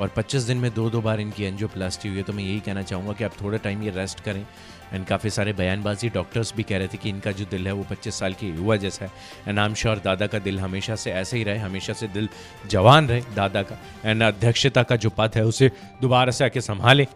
और 0.00 0.08
25 0.08 0.42
दिन 0.42 0.56
में 0.56 0.74
दो 0.74 0.90
दो 0.90 1.00
बार 1.00 1.20
इनकी 1.20 1.44
एंजियोप्लास्टी 1.44 2.08
हुई 2.08 2.18
है 2.18 2.22
तो 2.22 2.32
मैं 2.32 2.44
यही 2.44 2.60
कहना 2.60 2.82
चाहूँगा 2.82 3.12
कि 3.12 3.24
आप 3.24 3.32
थोड़ा 3.42 3.58
टाइम 3.58 3.82
ये 3.82 3.90
रेस्ट 3.90 4.20
करें। 4.20 4.46
एंड 4.92 5.06
काफ़ी 5.06 5.30
सारे 5.30 5.52
बयानबाजी 5.52 6.08
डॉक्टर्स 6.08 6.52
भी 6.56 6.62
कह 6.62 6.78
रहे 6.78 6.88
थे 6.88 6.98
कि 6.98 7.08
इनका 7.08 7.32
जो 7.32 7.44
दिल 7.44 7.66
है 7.66 7.72
वो 7.72 7.84
25 7.90 8.14
साल 8.14 8.34
की 8.34 8.48
युवा 8.48 8.76
जैसा 8.76 9.04
है। 9.04 9.10
एंड 9.48 9.58
आम 9.58 9.74
श्योर 9.74 9.98
दादा 9.98 10.26
का 10.26 10.38
दिल 10.38 10.60
हमेशा 10.60 10.96
से 10.96 11.12
ऐसे 11.12 11.36
ही 11.36 11.44
रहे, 11.44 11.58
हमेशा 11.58 11.92
से 11.92 12.08
दिल 12.08 12.28
जवान 12.66 13.08
रहे 13.08 13.22
दादा 13.36 13.62
का। 13.62 13.78
एंड 14.04 14.22
अध्यक्षता 14.22 14.82
का 14.82 14.96
जो 14.96 15.10
पद 15.10 15.30
है, 15.36 15.44
उसे 15.44 15.70
दोबारा 16.02 16.32
से 16.32 16.44
आके 16.44 16.60
संभालें। 16.60 17.06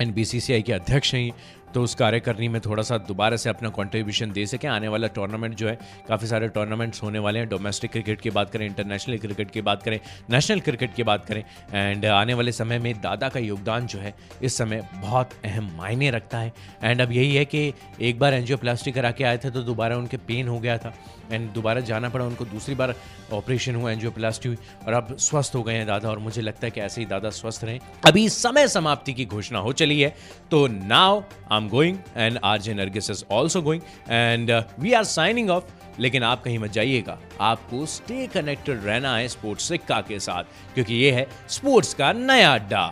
एंड 0.00 0.14
बीसीसीआई 0.14 0.62
के 0.62 0.72
अध्यक्ष 0.72 1.14
हैं 1.14 1.30
तो 1.74 1.82
उस 1.82 1.94
कार्यकर्णी 1.94 2.48
में 2.48 2.60
थोड़ा 2.60 2.82
सा 2.82 2.98
दोबारा 2.98 3.36
से 3.36 3.50
अपना 3.50 3.68
कॉन्ट्रीब्यूशन 3.68 4.32
दे 4.32 4.46
सकें। 4.46 4.68
आने 4.68 4.88
वाला 4.88 5.06
टूर्नामेंट 5.06 5.54
जो 5.54 5.68
है, 5.68 5.78
काफ़ी 6.08 6.26
सारे 6.26 6.48
टूर्नामेंट्स 6.48 7.02
होने 7.02 7.18
वाले 7.18 7.38
हैं। 7.38 7.48
डोमेस्टिक 7.48 7.90
क्रिकेट 7.90 8.20
की 8.20 8.30
बात 8.30 8.50
करें 8.50 8.66
इंटरनेशनल 8.66 9.18
क्रिकेट 9.18 9.50
की 9.50 9.60
बात 9.60 9.82
करें 9.82 10.00
नेशनल 10.30 10.60
क्रिकेट 10.60 10.94
की 10.94 11.02
बात 11.02 11.24
करें। 11.24 11.44
एंड 11.74 12.06
आने 12.06 12.34
वाले 12.34 12.52
समय 12.52 12.78
में 12.78 13.00
दादा 13.00 13.28
का 13.28 13.40
योगदान 13.40 13.86
जो 13.86 13.98
है, 13.98 14.14
इस 14.42 14.56
समय 14.56 14.88
बहुत 14.94 15.30
अहम 15.44 15.70
मायने 15.76 16.10
रखता 16.10 16.38
है। 16.38 16.52
एंड 16.82 17.00
अब 17.00 17.12
यही 17.12 17.34
है 17.34 17.44
कि 17.44 17.72
एक 18.00 18.18
बार 18.18 18.34
एनजियोप्लास्टी 18.34 18.92
करा 18.92 19.10
के 19.10 19.24
आए 19.24 19.38
थे 19.38 19.50
तो 19.50 19.62
दोबारा 19.62 19.96
उनके 19.96 20.16
पेन 20.16 20.48
हो 20.48 20.58
गया 20.60 20.78
था। 20.78 20.94
एंड 21.32 21.50
दोबारा 21.50 21.80
जाना 21.80 22.08
पड़ा, 22.08 22.24
उनको 22.24 22.44
दूसरी 22.44 22.74
बार 22.74 22.94
ऑपरेशन 23.32 23.74
हुआ 23.74 23.90
एनजियोप्लास्टी 23.92 24.48
हुई। 24.48 24.58
और 24.86 24.92
अब 24.92 25.16
स्वस्थ 25.16 25.54
हो 25.54 25.62
गए 25.62 25.74
हैं 25.74 25.86
दादा। 25.86 26.08
और 26.10 26.18
मुझे 26.18 26.42
लगता 26.42 26.66
है 26.66 26.70
कि 26.70 26.80
ऐसे 26.80 27.00
ही 27.00 27.06
दादा 27.06 27.30
स्वस्थ 27.30 27.64
रहें। 27.64 27.80
अभी 28.06 28.28
समय 28.28 28.68
समाप्ति 28.68 29.12
की 29.12 29.24
घोषणा 29.24 29.58
हो 29.58 29.72
चली 29.72 30.00
है। 30.00 30.14
तो 30.50 30.66
now 30.66 31.20
am 31.60 31.68
going 31.68 31.98
and 32.16 32.38
R 32.44 32.60
J 32.60 32.74
Nargis 32.74 33.10
is 33.10 33.24
also 33.32 33.62
going 33.62 33.82
and 34.08 34.50
we 34.80 34.92
are 34.92 35.04
signing 35.04 35.50
off 35.50 35.78
लेकिन 36.00 36.22
आप 36.22 36.42
कहीं 36.42 36.58
मत 36.58 36.72
जाइएगा। 36.72 37.18
आपको 37.40 37.84
स्टे 37.86 38.26
कनेक्टेड 38.34 38.84
रहना 38.84 39.14
है 39.16 39.28
स्पोर्ट्स 39.28 39.68
सिक्का 39.68 40.00
के 40.00 40.18
साथ, 40.20 40.44
क्योंकि 40.74 40.94
ये 40.94 41.10
है 41.12 41.26
स्पोर्ट्स 41.48 41.94
का 41.94 42.12
नया 42.12 42.52
अड्डा। 42.54 42.84